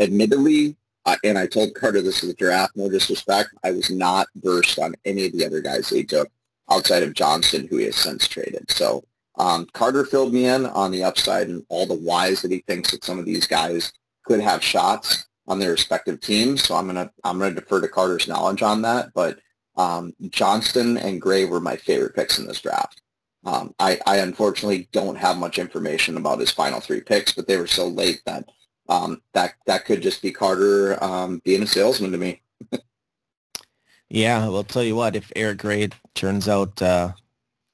[0.00, 0.74] admittedly,
[1.06, 4.76] uh, and I told Carter this is a draft, no disrespect, I was not versed
[4.80, 6.28] on any of the other guys they took
[6.68, 8.68] outside of Johnson, who he has since traded.
[8.72, 9.04] So
[9.36, 12.90] um, Carter filled me in on the upside and all the whys that he thinks
[12.90, 13.92] that some of these guys
[14.24, 16.62] could have shots on their respective teams.
[16.62, 19.12] So I'm gonna I'm gonna defer to Carter's knowledge on that.
[19.14, 19.38] But
[19.76, 23.00] um, Johnston and Gray were my favorite picks in this draft.
[23.44, 27.56] Um, I, I unfortunately don't have much information about his final three picks, but they
[27.56, 28.48] were so late that
[28.88, 32.42] um, that that could just be Carter um, being a salesman to me.
[34.08, 37.12] yeah, well, I'll tell you what, if Eric Gray turns out uh,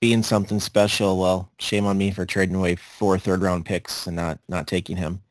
[0.00, 4.16] being something special, well, shame on me for trading away four third round picks and
[4.16, 5.22] not not taking him.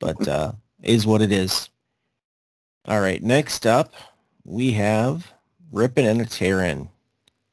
[0.00, 0.52] But uh,
[0.82, 1.68] is what it is.
[2.86, 3.92] All right, next up
[4.44, 5.32] we have
[5.72, 6.88] Rypien and a Terin.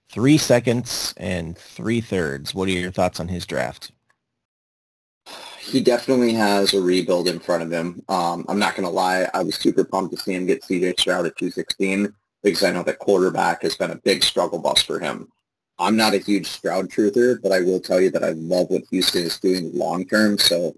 [0.09, 2.53] Three seconds and three thirds.
[2.53, 3.91] What are your thoughts on his draft?
[5.65, 8.03] he definitely has a rebuild in front of him.
[8.09, 9.27] Um, I'm not going to lie.
[9.33, 12.83] I was super pumped to see him get CJ Stroud at 216 because I know
[12.83, 15.29] that quarterback has been a big struggle bus for him.
[15.79, 18.83] I'm not a huge Stroud truther, but I will tell you that I love what
[18.91, 20.37] Houston is doing long term.
[20.37, 20.75] So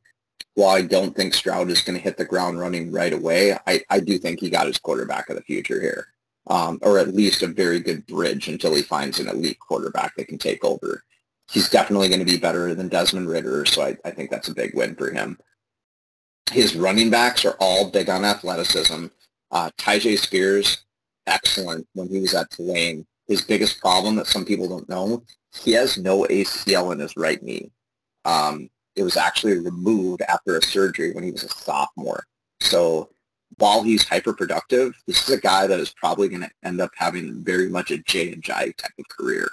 [0.53, 3.81] while I don't think Stroud is going to hit the ground running right away, I,
[3.89, 6.07] I do think he got his quarterback of the future here,
[6.47, 10.29] um, or at least a very good bridge until he finds an elite quarterback that
[10.29, 11.03] can take over
[11.51, 14.53] he's definitely going to be better than Desmond Ridder, so I, I think that's a
[14.53, 15.37] big win for him.
[16.51, 19.07] His running backs are all big on athleticism.
[19.51, 20.83] Uh, Tyjae Spears,
[21.27, 23.05] excellent when he was at Tulane.
[23.27, 25.23] His biggest problem that some people don't know,
[25.63, 27.71] he has no ACL in his right knee.
[28.23, 32.25] Um, it was actually removed after a surgery when he was a sophomore.
[32.61, 33.09] So
[33.57, 37.43] while he's hyper-productive, this is a guy that is probably going to end up having
[37.43, 39.49] very much a Jay and Jai type of career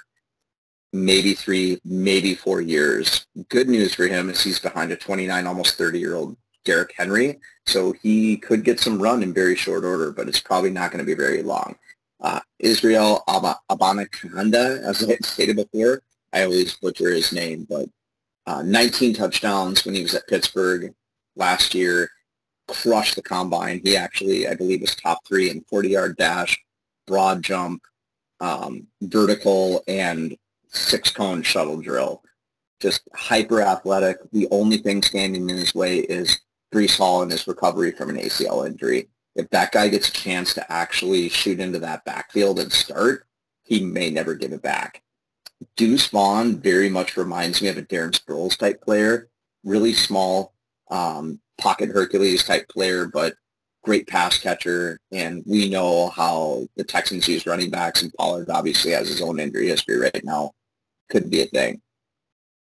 [0.92, 3.26] maybe three, maybe four years.
[3.48, 8.36] Good news for him is he's behind a 29, almost 30-year-old Derrick Henry, so he
[8.36, 11.14] could get some run in very short order, but it's probably not going to be
[11.14, 11.76] very long.
[12.22, 16.02] Uh, Israel Ab- Abanikanda, as I stated before,
[16.32, 17.88] I always butcher his name, but
[18.46, 20.94] uh, 19 touchdowns when he was at Pittsburgh
[21.36, 22.08] last year,
[22.68, 23.80] crushed the combine.
[23.84, 26.58] He actually, I believe, was top three in 40-yard dash,
[27.06, 27.82] broad jump,
[28.40, 30.36] um, vertical, and
[30.68, 32.22] six cone shuttle drill.
[32.80, 34.18] Just hyper athletic.
[34.32, 36.40] The only thing standing in his way is
[36.72, 39.08] Breece Hall and his recovery from an ACL injury.
[39.34, 43.26] If that guy gets a chance to actually shoot into that backfield and start,
[43.64, 45.02] he may never give it back.
[45.76, 49.28] Deuce Vaughn very much reminds me of a Darren Sproles type player.
[49.64, 50.54] Really small,
[50.90, 53.34] um, pocket Hercules type player, but
[53.84, 54.98] great pass catcher.
[55.12, 59.38] And we know how the Texans use running backs, and Pollard obviously has his own
[59.40, 60.52] injury history right now
[61.08, 61.80] could be a thing.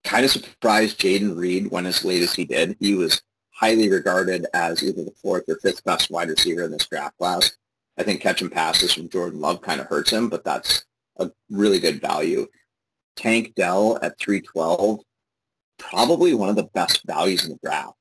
[0.05, 2.77] Kind of surprised Jayden Reed went as late as he did.
[2.81, 3.21] He was
[3.59, 7.57] highly regarded as either the fourth or fifth best wide receiver in this draft class.
[7.99, 10.85] I think catching passes from Jordan Love kind of hurts him, but that's
[11.19, 12.47] a really good value.
[13.17, 15.01] Tank Dell at 312,
[15.79, 17.95] probably one of the best values in the draft.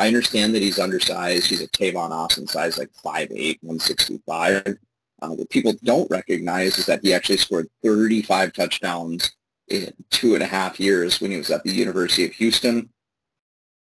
[0.00, 1.46] I understand that he's undersized.
[1.46, 4.76] He's a Tavon Austin size, like 5'8", 165.
[5.22, 9.30] Uh, what people don't recognize is that he actually scored 35 touchdowns
[9.68, 12.90] in two and a half years when he was at the University of Houston,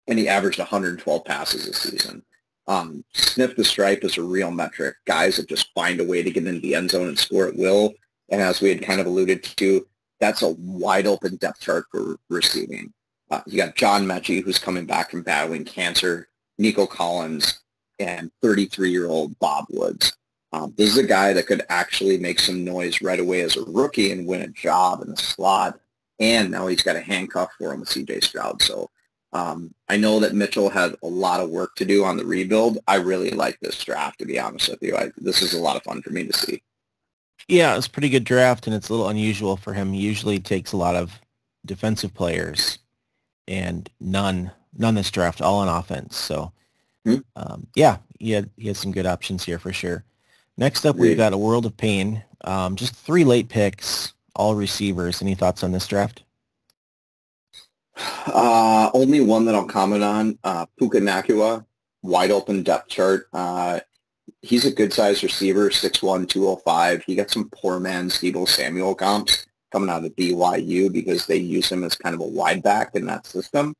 [0.08, 2.22] and he averaged 112 passes a season.
[2.66, 4.96] Um, sniff the stripe is a real metric.
[5.06, 7.56] Guys that just find a way to get into the end zone and score at
[7.56, 7.94] will.
[8.30, 9.86] And as we had kind of alluded to,
[10.20, 12.92] that's a wide open depth chart for receiving.
[13.30, 16.28] Uh, you got John Metchie, who's coming back from battling cancer,
[16.58, 17.60] Nico Collins,
[17.98, 20.14] and 33-year-old Bob Woods.
[20.52, 23.64] Um, this is a guy that could actually make some noise right away as a
[23.64, 25.78] rookie and win a job in the slot.
[26.20, 28.62] And now he's got a handcuff for him with CJ Stroud.
[28.62, 28.90] So
[29.32, 32.78] um, I know that Mitchell had a lot of work to do on the rebuild.
[32.86, 34.96] I really like this draft, to be honest with you.
[34.96, 36.62] I, this is a lot of fun for me to see.
[37.46, 39.92] Yeah, it's a pretty good draft, and it's a little unusual for him.
[39.92, 41.18] He usually takes a lot of
[41.64, 42.78] defensive players,
[43.46, 46.16] and none, none this draft, all on offense.
[46.16, 46.52] So,
[47.04, 47.16] hmm?
[47.36, 50.04] um, yeah, he had he had some good options here for sure.
[50.56, 52.22] Next up, we've got a world of pain.
[52.44, 55.22] Um, just three late picks, all receivers.
[55.22, 56.24] Any thoughts on this draft?
[58.26, 60.38] Uh, only one that I'll comment on.
[60.44, 61.64] Uh, Puka Nacua,
[62.02, 63.28] wide open depth chart.
[63.32, 63.80] Uh,
[64.42, 67.04] he's a good sized receiver, 6'1", 205.
[67.04, 71.70] He got some poor man Deebo Samuel comps coming out of BYU because they use
[71.70, 73.74] him as kind of a wide back in that system.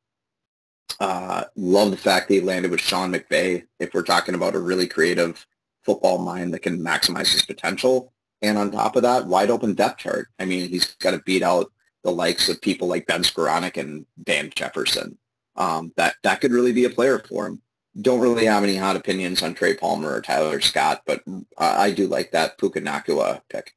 [1.00, 3.64] Uh, love the fact that he landed with Sean McVay.
[3.78, 5.46] If we're talking about a really creative
[5.82, 8.12] football mind that can maximize his potential,
[8.42, 10.28] and on top of that, wide open depth chart.
[10.38, 11.72] I mean, he's got to beat out
[12.04, 15.18] the likes of people like Ben Skowronek and Van Jefferson.
[15.56, 17.60] Um, that that could really be a player for him.
[18.00, 21.90] Don't really have any hot opinions on Trey Palmer or Tyler Scott, but uh, I
[21.90, 23.74] do like that Puka Nacua pick.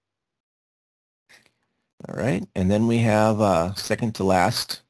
[2.07, 4.81] All right, and then we have uh, second to last.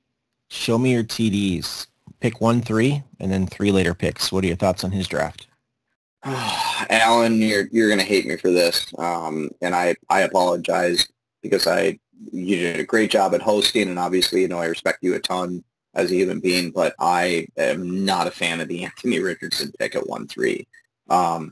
[0.49, 1.87] Show me your TDs.
[2.19, 4.31] Pick one, three, and then three later picks.
[4.31, 5.47] What are your thoughts on his draft?
[6.23, 11.07] Alan, you're you're gonna hate me for this, um, and I I apologize
[11.41, 11.99] because I
[12.31, 15.19] you did a great job at hosting, and obviously you know I respect you a
[15.19, 15.63] ton
[15.93, 19.95] as a human being, but I am not a fan of the Anthony Richardson pick
[19.95, 20.67] at one three.
[21.09, 21.51] Um,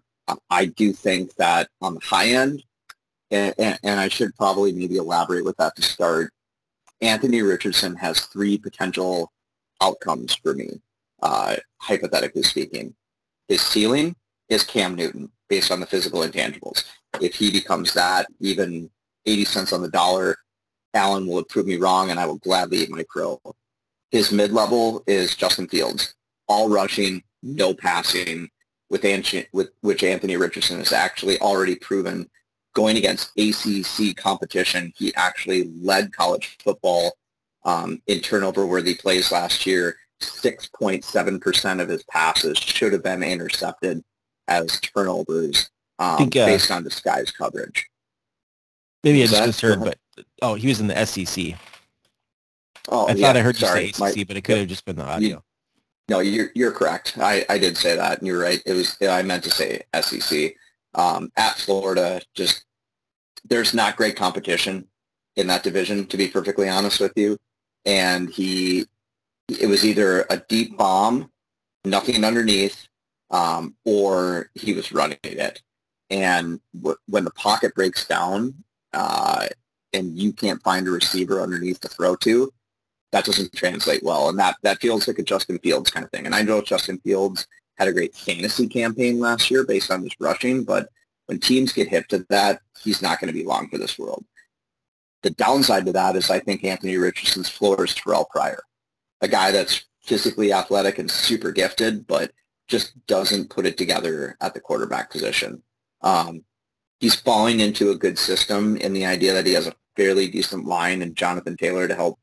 [0.49, 2.63] I do think that on the high end,
[3.32, 6.32] and, and, and I should probably maybe elaborate with that to start.
[7.01, 9.32] Anthony Richardson has three potential
[9.82, 10.82] outcomes for me,
[11.22, 12.93] uh, hypothetically speaking.
[13.47, 14.15] His ceiling
[14.49, 16.84] is Cam Newton based on the physical intangibles.
[17.22, 18.89] If he becomes that, even
[19.26, 20.38] 80 cents on the dollar,
[20.94, 23.42] Alan will prove me wrong and I will gladly eat my crow.
[24.12, 26.16] His mid-level is Justin Fields,
[26.48, 28.50] all rushing, no passing,
[28.90, 29.04] with,
[29.54, 32.30] with which Anthony Richardson has actually already proven
[32.74, 34.92] going against ACC competition.
[34.98, 37.14] He actually led college football
[37.66, 39.98] um, in turnover-worthy plays last year.
[40.22, 44.04] 6.7% of his passes should have been intercepted
[44.48, 45.70] as turnovers
[46.00, 47.90] um, think, uh, based on disguised coverage.
[49.04, 49.98] Maybe I just misheard, but
[50.41, 51.55] oh, he was in the SEC.
[52.89, 54.86] Oh, I thought I heard sorry, you say SEC, my, but it could have just
[54.86, 55.30] been the audio.
[55.30, 55.43] You,
[56.09, 57.17] no, you're you're correct.
[57.20, 58.61] I, I did say that, and you're right.
[58.65, 60.53] It was I meant to say SEC.
[60.95, 62.65] Um, at Florida, just
[63.47, 64.88] there's not great competition
[65.36, 67.38] in that division, to be perfectly honest with you.
[67.86, 68.86] And he,
[69.47, 71.32] it was either a deep bomb,
[71.86, 72.88] nothing underneath,
[73.32, 75.61] um, or he was running it.
[76.09, 78.53] And w- when the pocket breaks down
[78.93, 79.47] uh,
[79.94, 82.52] and you can't find a receiver underneath to throw to,
[83.12, 84.30] that doesn't translate well.
[84.30, 86.26] And that, that feels like a Justin Fields kind of thing.
[86.26, 90.14] And I know Justin Fields had a great fantasy campaign last year based on his
[90.20, 90.90] rushing, but
[91.26, 94.26] when teams get hip to that, he's not going to be long for this world.
[95.22, 98.64] The downside to that is I think Anthony Richardson's floor is Terrelle Pryor,
[99.22, 102.32] a guy that's physically athletic and super gifted, but
[102.68, 105.62] just doesn't put it together at the quarterback position.
[106.02, 106.44] Um,
[107.00, 110.66] he's falling into a good system in the idea that he has a fairly decent
[110.66, 112.20] line and Jonathan Taylor to help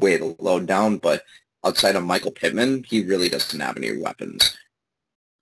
[0.00, 1.22] weigh the load down, but
[1.64, 4.56] outside of Michael Pittman, he really doesn't have any weapons.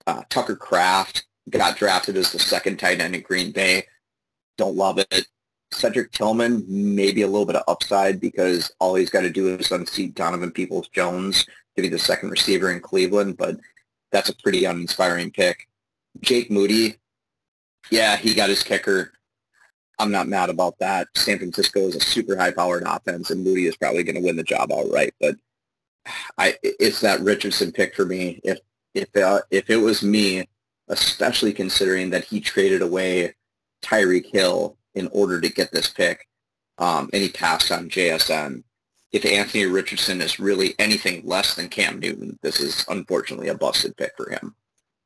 [0.07, 3.85] Uh, Tucker Kraft got drafted as the second tight end in Green Bay.
[4.57, 5.27] Don't love it.
[5.71, 9.71] Cedric Tillman, maybe a little bit of upside because all he's got to do is
[9.71, 13.57] unseat Donovan Peoples-Jones to be the second receiver in Cleveland, but
[14.11, 15.67] that's a pretty uninspiring pick.
[16.21, 16.97] Jake Moody,
[17.91, 19.13] yeah, he got his kicker.
[19.99, 21.07] I'm not mad about that.
[21.15, 24.43] San Francisco is a super high-powered offense, and Moody is probably going to win the
[24.43, 25.13] job outright.
[25.19, 25.35] But
[26.37, 28.39] I, it's that Richardson pick for me.
[28.43, 28.59] If
[28.93, 30.47] if uh, if it was me,
[30.87, 33.35] especially considering that he traded away
[33.83, 36.27] Tyreek Hill in order to get this pick,
[36.77, 38.63] um, and he passed on JSN,
[39.11, 43.97] if Anthony Richardson is really anything less than Cam Newton, this is unfortunately a busted
[43.97, 44.55] pick for him.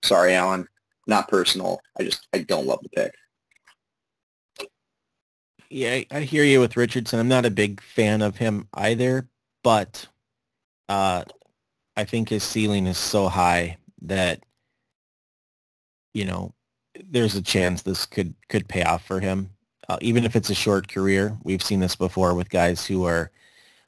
[0.03, 0.67] Sorry, Alan.
[1.07, 1.79] Not personal.
[1.99, 3.13] I just I don't love the pick.
[5.69, 7.19] Yeah, I hear you with Richardson.
[7.19, 9.27] I'm not a big fan of him either,
[9.63, 10.05] but
[10.87, 11.23] uh,
[11.97, 14.43] I think his ceiling is so high that
[16.13, 16.53] you know
[17.09, 19.49] there's a chance this could could pay off for him,
[19.89, 21.37] uh, even if it's a short career.
[21.43, 23.31] We've seen this before with guys who are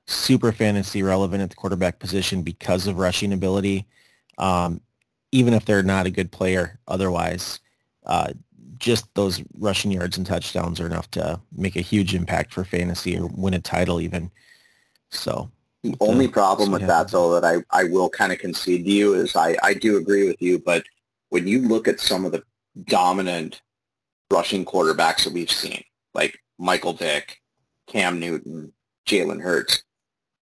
[0.08, 3.88] super fantasy relevant at the quarterback position because of rushing ability,
[4.38, 4.82] um,
[5.32, 7.60] even if they're not a good player otherwise.
[8.06, 8.34] Uh,
[8.78, 13.18] just those rushing yards and touchdowns are enough to make a huge impact for fantasy
[13.18, 14.30] or win a title even.
[15.10, 15.50] So
[15.84, 19.14] the only problem with that though that I, I will kind of concede to you
[19.14, 20.84] is I, I do agree with you, but
[21.30, 22.44] when you look at some of the
[22.86, 23.62] dominant
[24.32, 27.42] rushing quarterbacks that we've seen, like Michael Vick,
[27.88, 28.74] Cam Newton,
[29.08, 29.84] Jalen Hurts,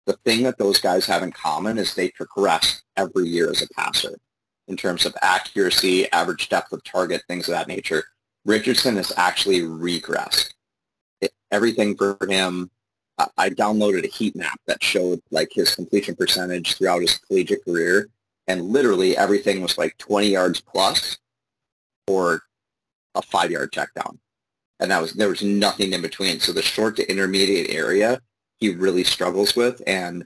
[0.06, 3.70] the thing that those guys have in common is they progress every year as a
[3.70, 4.16] passer
[4.72, 8.06] in terms of accuracy, average depth of target, things of that nature.
[8.46, 10.54] Richardson has actually regressed.
[11.20, 12.72] It, everything for him,
[13.38, 18.08] I, downloaded a heat map that showed like his completion percentage throughout his collegiate career,
[18.48, 21.20] and literally everything was like 20 yards plus
[22.08, 22.42] or
[23.14, 24.18] a five-yard check down.
[24.80, 26.40] And that was there was nothing in between.
[26.40, 28.20] So the short to intermediate area
[28.58, 29.82] he really struggles with.
[29.86, 30.26] And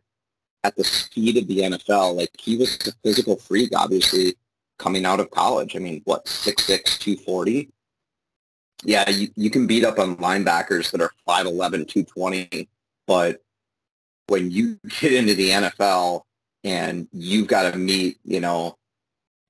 [0.66, 4.36] at the speed of the NFL, like he was a physical freak, obviously,
[4.80, 5.76] coming out of college.
[5.76, 7.70] I mean, what, 6'6", 240?
[8.84, 12.68] Yeah, you, you can beat up on linebackers that are 5'11", 220,
[13.05, 13.41] but
[14.28, 16.24] when you get into the NFL
[16.63, 18.76] and you've got to meet, you know,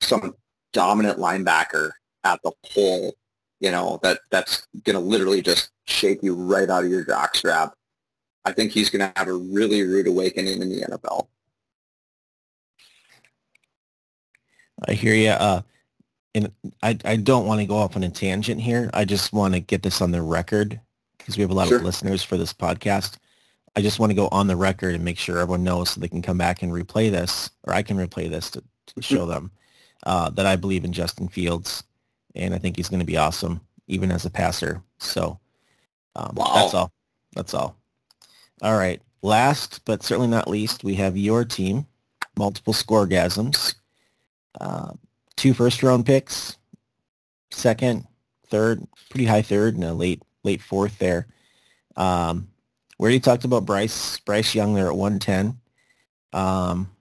[0.02, 0.36] some
[0.74, 1.92] dominant linebacker
[2.26, 3.16] at the pole,
[3.62, 7.72] you know, that that's going to literally just shake you right out of your jockstrap.
[8.46, 11.28] I think he's going to have a really rude awakening in the NFL.
[14.88, 15.30] I hear you.
[15.30, 15.62] Uh,
[16.36, 16.52] and
[16.84, 18.90] I, I don't want to go off on a tangent here.
[18.94, 20.80] I just want to get this on the record
[21.18, 21.78] because we have a lot sure.
[21.78, 23.18] of listeners for this podcast.
[23.76, 26.08] I just want to go on the record and make sure everyone knows so they
[26.08, 29.52] can come back and replay this, or I can replay this to, to show them
[30.06, 31.84] uh, that I believe in Justin Fields,
[32.36, 34.82] and I think he's going to be awesome, even as a passer.
[35.00, 35.40] So
[36.16, 36.54] um, wow.
[36.56, 36.92] that's all.
[37.36, 37.78] That's all.
[38.62, 39.02] All right.
[39.22, 41.88] Last but certainly not least, we have your team,
[42.38, 43.76] multiple scoregasms,
[44.62, 44.94] uh,
[45.36, 46.58] two first round picks,
[47.52, 48.08] second,
[48.48, 51.28] third, pretty high third, and a late late fourth there.
[51.98, 52.50] Um,
[52.98, 55.60] where you talked about Bryce Bryce Young there at 110.
[56.34, 56.92] Um,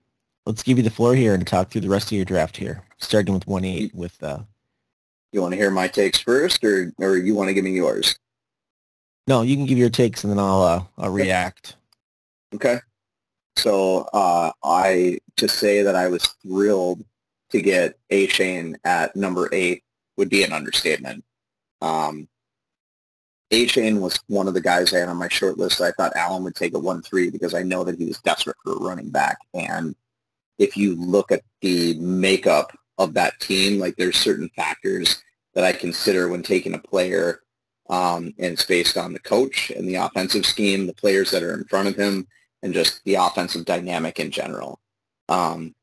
[0.45, 2.83] let's give you the floor here and talk through the rest of your draft here,
[2.97, 4.21] starting with 1-8 with.
[4.23, 4.39] Uh,
[5.31, 8.17] you want to hear my takes first, or or you want to give me yours?
[9.27, 11.75] No, you can give your takes and then I'll uh, I'll react.
[12.53, 12.79] Okay.
[13.57, 17.03] So uh, I to say that I was thrilled
[17.51, 19.83] to get Achane at number eight
[20.17, 21.23] would be an understatement.
[21.81, 22.27] Um,
[23.51, 25.81] Achane was one of the guys I had on my short list.
[25.81, 28.57] I thought Allen would take a one three because I know that he was desperate
[28.63, 29.37] for a running back.
[29.53, 29.95] And
[30.57, 35.23] if you look at the makeup of that team, like there's certain factors
[35.53, 37.41] that I consider when taking a player
[37.89, 41.53] um, and it's based on the coach and the offensive scheme, the players that are
[41.53, 42.27] in front of him,
[42.63, 44.79] and just the offensive dynamic in general.
[45.29, 45.75] Um,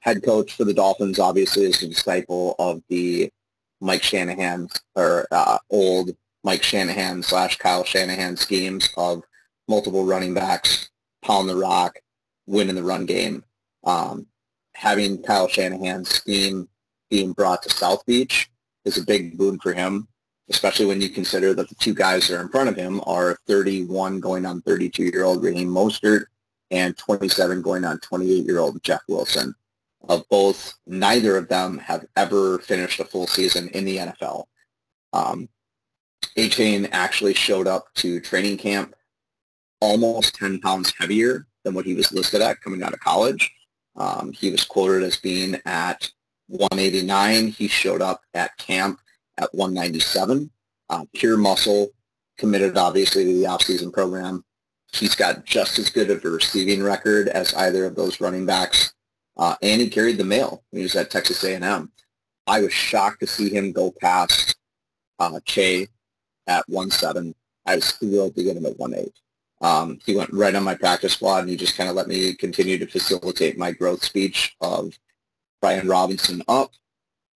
[0.00, 3.30] head coach for the Dolphins obviously is a disciple of the
[3.80, 6.10] Mike Shanahan or uh, old
[6.44, 9.22] Mike Shanahan slash Kyle Shanahan schemes of
[9.66, 10.90] multiple running backs,
[11.22, 11.98] pound the rock,
[12.46, 13.44] win in the run game.
[13.82, 14.26] Um,
[14.74, 16.68] having Kyle Shanahan's scheme
[17.10, 18.50] being brought to South Beach
[18.84, 20.08] is a big boon for him,
[20.48, 23.38] especially when you consider that the two guys that are in front of him are
[23.46, 26.26] 31 going on 32-year-old Raheem Mostert
[26.70, 29.54] and 27 going on 28-year-old Jeff Wilson.
[30.08, 34.44] Of both, neither of them have ever finished a full season in the NFL.
[35.14, 35.48] Um,
[36.36, 38.94] Achane actually showed up to training camp
[39.80, 43.50] almost 10 pounds heavier than what he was listed at coming out of college.
[43.96, 46.10] Um, he was quoted as being at
[46.48, 47.48] 189.
[47.48, 49.00] He showed up at camp
[49.38, 50.50] at 197.
[50.90, 51.88] Uh, pure muscle,
[52.36, 54.44] committed obviously to the offseason program.
[54.92, 58.92] He's got just as good of a receiving record as either of those running backs,
[59.36, 61.90] uh, and he carried the mail when he was at Texas A&M.
[62.46, 64.56] I was shocked to see him go past
[65.18, 65.88] uh, Che
[66.46, 67.34] at 1-7.
[67.66, 69.10] I was thrilled to get him at 1-8.
[69.62, 72.34] Um, he went right on my practice squad, and he just kind of let me
[72.34, 74.96] continue to facilitate my growth speech of
[75.64, 76.72] Brian Robinson up,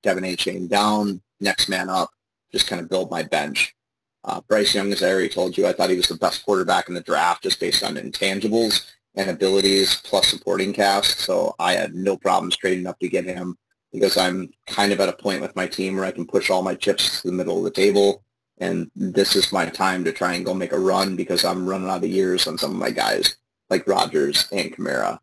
[0.04, 2.10] De'Von Achane down, next man up,
[2.52, 3.74] just kind of build my bench.
[4.22, 6.88] Uh, Bryce Young, as I already told you, I thought he was the best quarterback
[6.88, 11.20] in the draft just based on intangibles and abilities plus supporting cast.
[11.20, 13.56] So I had no problems trading up to get him
[13.94, 16.60] because I'm kind of at a point with my team where I can push all
[16.62, 18.22] my chips to the middle of the table.
[18.58, 21.88] And this is my time to try and go make a run because I'm running
[21.88, 23.36] out of years on some of my guys
[23.70, 25.18] like Rodgers and Kamara.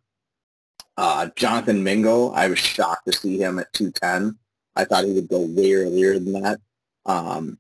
[0.98, 4.38] Uh, Jonathan Mingo, I was shocked to see him at 210.
[4.76, 6.60] I thought he would go way earlier than that.
[7.06, 7.58] Um,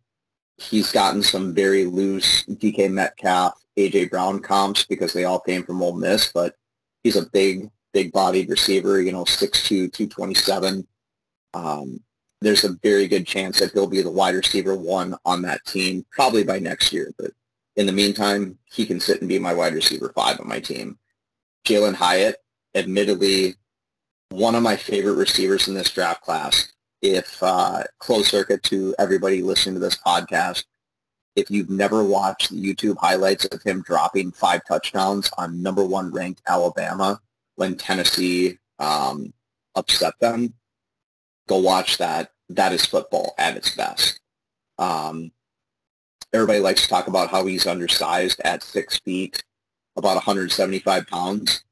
[0.57, 5.81] he's gotten some very loose DK Metcalf, AJ Brown comps because they all came from
[5.81, 6.55] Ole Miss, but
[7.03, 9.01] he's a big, big-bodied receiver.
[9.01, 10.87] You know, 6'2", 227.
[11.53, 12.01] Um,
[12.41, 16.05] there's a very good chance that he'll be the wide receiver one on that team,
[16.11, 17.13] probably by next year.
[17.17, 17.31] But
[17.75, 20.97] in the meantime, he can sit and be my wide receiver five on my team.
[21.65, 22.37] Jalin Hyatt,
[22.75, 23.55] admittedly
[24.29, 26.71] one of my favorite receivers in this draft class.
[27.01, 30.65] If uh, closed circuit to everybody listening to this podcast,
[31.35, 36.11] if you've never watched the YouTube highlights of him dropping five touchdowns on number one
[36.11, 37.19] ranked Alabama
[37.55, 39.33] when Tennessee um,
[39.75, 40.53] upset them,
[41.47, 42.31] go watch that.
[42.49, 44.19] That is football at its best.
[44.77, 45.31] Um,
[46.33, 49.43] everybody likes to talk about how he's undersized at six feet,
[49.95, 51.64] about 175 pounds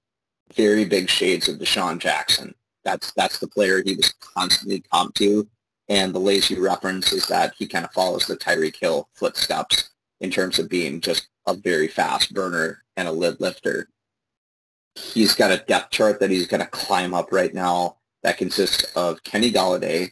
[0.56, 2.54] very big shades of DeSean Jackson.
[2.84, 5.48] That's that's the player he was constantly comped to,
[5.90, 10.30] And the lazy reference is that he kind of follows the Tyreek Hill footsteps in
[10.32, 13.90] terms of being just a very fast burner and a lid lifter.
[14.96, 18.84] He's got a depth chart that he's going to climb up right now that consists
[18.96, 20.12] of Kenny Golladay,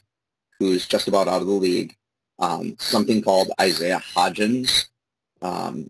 [0.59, 1.95] who's just about out of the league,
[2.39, 4.87] um, something called Isaiah Hodgins.
[5.41, 5.89] Um,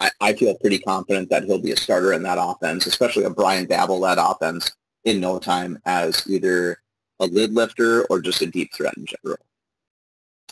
[0.00, 3.30] I, I, feel pretty confident that he'll be a starter in that offense, especially a
[3.30, 4.72] Brian Daboll-led offense
[5.04, 6.78] in no time as either
[7.20, 9.38] a lid lifter or just a deep threat in general.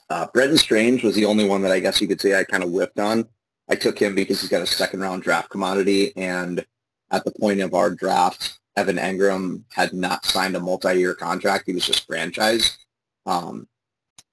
[0.08, 2.62] Uh, Brenton Strange was the only one that I guess you could say I kind
[2.62, 3.26] of whipped on.
[3.68, 6.64] I took him because he's got a second round draft commodity, and
[7.10, 11.64] at the point of our draft, Evan Engram had not signed a multi-year contract.
[11.66, 12.76] He was just franchised.
[13.26, 13.68] Um,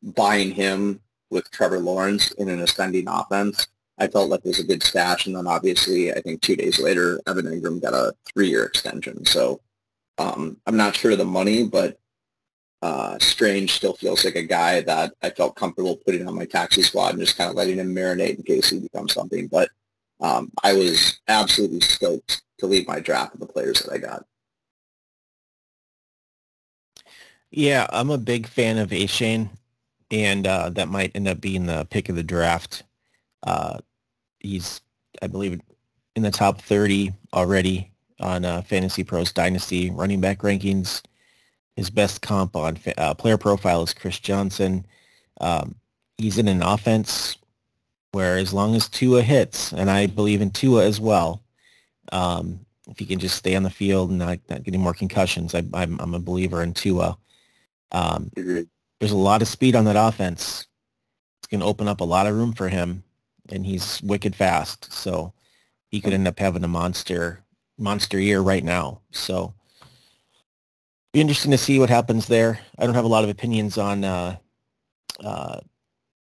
[0.02, 3.68] buying him with Trevor Lawrence in an ascending offense,
[4.00, 5.28] I felt like it was a good stash.
[5.28, 9.26] And then obviously, I think two days later, Evan Engram got a three-year extension.
[9.26, 9.62] So
[10.18, 12.00] um, I'm not sure the money, but
[12.82, 16.82] uh, Strange still feels like a guy that I felt comfortable putting on my taxi
[16.82, 19.48] squad and just kind of letting him marinate in case he becomes something.
[19.48, 19.70] But
[20.22, 24.26] um, I was absolutely stoked to leave my draft of the players that I got.
[27.52, 29.50] Yeah, I'm a big fan of Achane,
[30.12, 32.84] and uh, that might end up being the pick of the draft.
[33.42, 33.80] Uh,
[34.40, 34.82] he's,
[35.22, 35.60] I believe,
[36.16, 41.02] in the top 30 already on uh, Fantasy Pros Dynasty running back rankings.
[41.76, 44.86] His best comp on uh, player profile is Chris Johnson.
[45.40, 45.76] Um,
[46.18, 47.38] he's in an offense
[48.12, 51.44] where as long as Tua hits, and I believe in Tua as well,
[52.12, 55.54] um, if he can just stay on the field and not, not getting more concussions,
[55.54, 57.18] I, I'm, I'm a believer in Tua.
[57.92, 60.68] Um, there's a lot of speed on that offense.
[61.40, 63.04] It's going to open up a lot of room for him,
[63.52, 64.92] and he's wicked fast.
[64.92, 65.34] So
[65.90, 67.44] he could end up having a monster
[67.78, 69.02] monster year right now.
[69.12, 69.54] So
[71.14, 72.60] be interesting to see what happens there.
[72.78, 74.36] I don't have a lot of opinions on uh,
[75.24, 75.60] uh,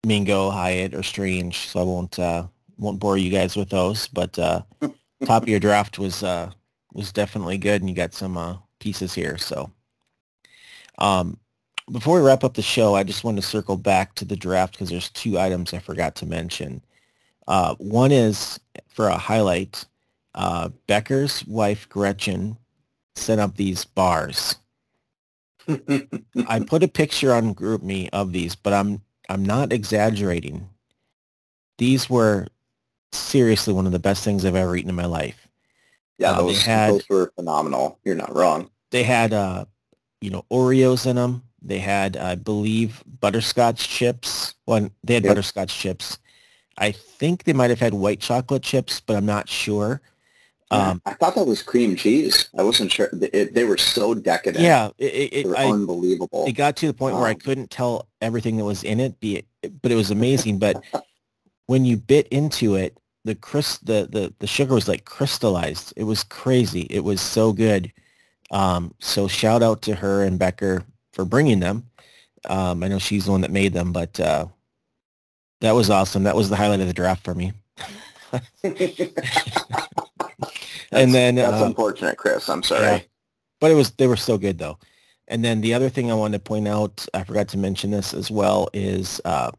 [0.06, 2.48] Mingo, Hyatt, or Strange, so I won't uh,
[2.78, 4.08] won't bore you guys with those.
[4.08, 4.64] But uh,
[5.26, 6.52] top of your draft was uh,
[6.94, 9.38] was definitely good, and you got some uh, pieces here.
[9.38, 9.72] So
[10.98, 11.40] um,
[11.92, 14.74] before we wrap up the show, I just want to circle back to the draft
[14.74, 16.82] because there's two items I forgot to mention.
[17.78, 19.86] One is for a highlight.
[20.88, 22.58] Becker's wife Gretchen
[23.16, 24.56] set up these bars
[26.48, 30.70] I put a picture on GroupMe of these, but I'm I'm not exaggerating.
[31.78, 32.48] These were
[33.12, 35.48] seriously one of the best things I've ever eaten in my life.
[36.18, 38.00] Yeah, uh, those, had, those were phenomenal.
[38.04, 38.70] You're not wrong.
[38.92, 39.66] They had uh,
[40.22, 41.44] you know, Oreos in them.
[41.62, 44.54] They had, I believe, butterscotch chips.
[44.68, 45.32] Well, they had yep.
[45.32, 46.20] butterscotch chips.
[46.78, 50.02] I think they might have had white chocolate chips, but I'm not sure.
[50.72, 52.50] Um, I thought that was cream cheese.
[52.58, 53.10] I wasn't sure.
[53.22, 54.64] It, they were so decadent.
[54.64, 56.46] Yeah, it, it I, unbelievable.
[56.48, 59.00] It got to the point um, where I um, couldn't tell everything that was in
[59.00, 60.60] it, be it, but it was amazing.
[60.60, 60.84] but
[61.68, 65.94] when you bit into it, the crystal, the, the the sugar was like crystallized.
[65.96, 66.88] It was crazy.
[66.90, 67.92] It was so good.
[68.52, 70.84] Um, so shout out to her and Becker
[71.14, 71.88] for bringing them.
[72.48, 74.46] Um, I know she's the one that made them, but uh,
[75.62, 76.24] that was awesome.
[76.24, 77.54] That was the highlight of the draft for me.
[78.64, 78.76] and
[81.14, 82.50] then that's uh, unfortunate, Chris.
[82.50, 82.84] I'm sorry.
[82.84, 83.00] Yeah,
[83.60, 84.78] but it was they were so good though.
[85.28, 88.14] And then the other thing I wanted to point out, I forgot to mention this
[88.14, 89.52] as well, is uh,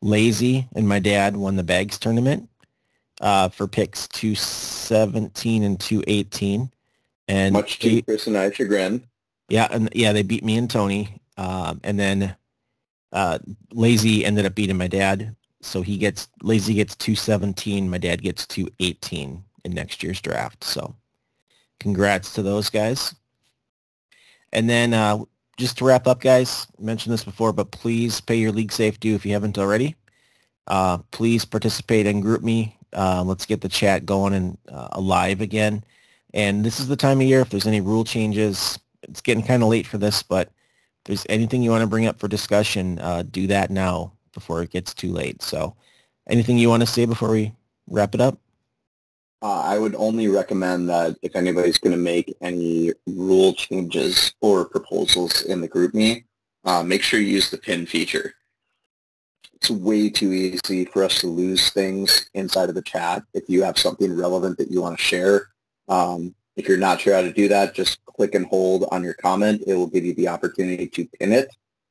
[0.00, 2.48] Lazy and my dad won the bags tournament
[3.20, 6.70] uh, for picks 217 and 218.
[7.28, 9.06] And much to Chris and I chagrin.
[9.48, 11.20] Yeah, and yeah, they beat me and Tony.
[11.36, 12.36] Um, and then
[13.12, 13.38] uh,
[13.72, 15.36] Lazy ended up beating my dad.
[15.62, 17.88] So he gets Lazy gets 217.
[17.88, 20.64] My dad gets 218 in next year's draft.
[20.64, 20.94] So
[21.80, 23.14] congrats to those guys.
[24.52, 25.18] And then uh,
[25.56, 29.14] just to wrap up, guys, mentioned this before, but please pay your league safe due
[29.14, 29.96] if you haven't already.
[30.66, 32.74] Uh, please participate in GroupMe.
[32.92, 35.82] Uh, let's get the chat going and uh, alive again.
[36.34, 38.78] And this is the time of year if there's any rule changes.
[39.02, 42.06] It's getting kind of late for this, but if there's anything you want to bring
[42.06, 45.42] up for discussion, uh, do that now before it gets too late.
[45.42, 45.76] So
[46.28, 47.52] anything you want to say before we
[47.88, 48.38] wrap it up?
[49.42, 54.64] Uh, I would only recommend that if anybody's going to make any rule changes or
[54.64, 56.24] proposals in the GroupMe,
[56.64, 58.34] uh, make sure you use the pin feature.
[59.54, 63.24] It's way too easy for us to lose things inside of the chat.
[63.34, 65.48] If you have something relevant that you want to share,
[65.88, 69.14] um, if you're not sure how to do that, just click and hold on your
[69.14, 69.62] comment.
[69.66, 71.48] It will give you the opportunity to pin it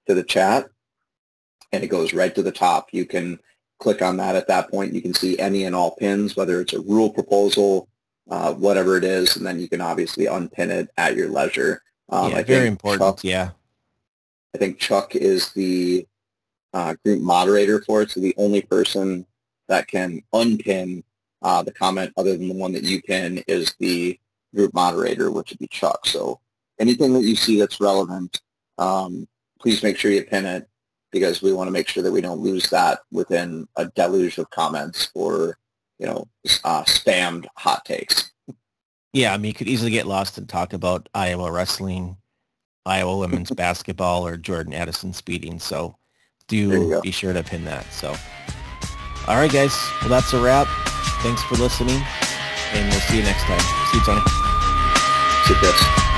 [0.08, 0.70] to the chat,
[1.72, 2.90] and it goes right to the top.
[2.92, 3.40] You can
[3.80, 4.94] click on that at that point.
[4.94, 7.88] You can see any and all pins, whether it's a rule proposal,
[8.30, 11.82] uh, whatever it is, and then you can obviously unpin it at your leisure.
[12.10, 13.02] Um, yeah, very important.
[13.02, 13.50] Chuck, yeah.
[14.54, 16.06] I think Chuck is the
[16.74, 19.26] uh, group moderator for it, so the only person
[19.68, 21.04] that can unpin
[21.42, 24.20] uh, the comment other than the one that you pin is the
[24.54, 26.06] group moderator, which would be Chuck.
[26.06, 26.40] So
[26.80, 28.42] anything that you see that's relevant,
[28.78, 29.28] um,
[29.60, 30.68] please make sure you pin it
[31.12, 34.50] because we want to make sure that we don't lose that within a deluge of
[34.50, 35.58] comments or,
[36.00, 36.28] you know,
[36.64, 38.32] uh, spammed hot takes.
[39.14, 42.16] Yeah, I mean, you could easily get lost and talk about Iowa wrestling,
[42.86, 45.60] Iowa women's basketball, or Jordan Addison speeding.
[45.60, 45.98] So
[46.48, 47.92] do be sure to pin that.
[47.92, 48.16] So,
[49.28, 49.78] all right, guys.
[50.02, 50.68] Well, that's a wrap.
[51.22, 52.02] Thanks for listening,
[52.74, 53.60] and we'll see you next time.
[53.92, 54.22] See you, Tony.
[55.46, 56.11] See you, Chris.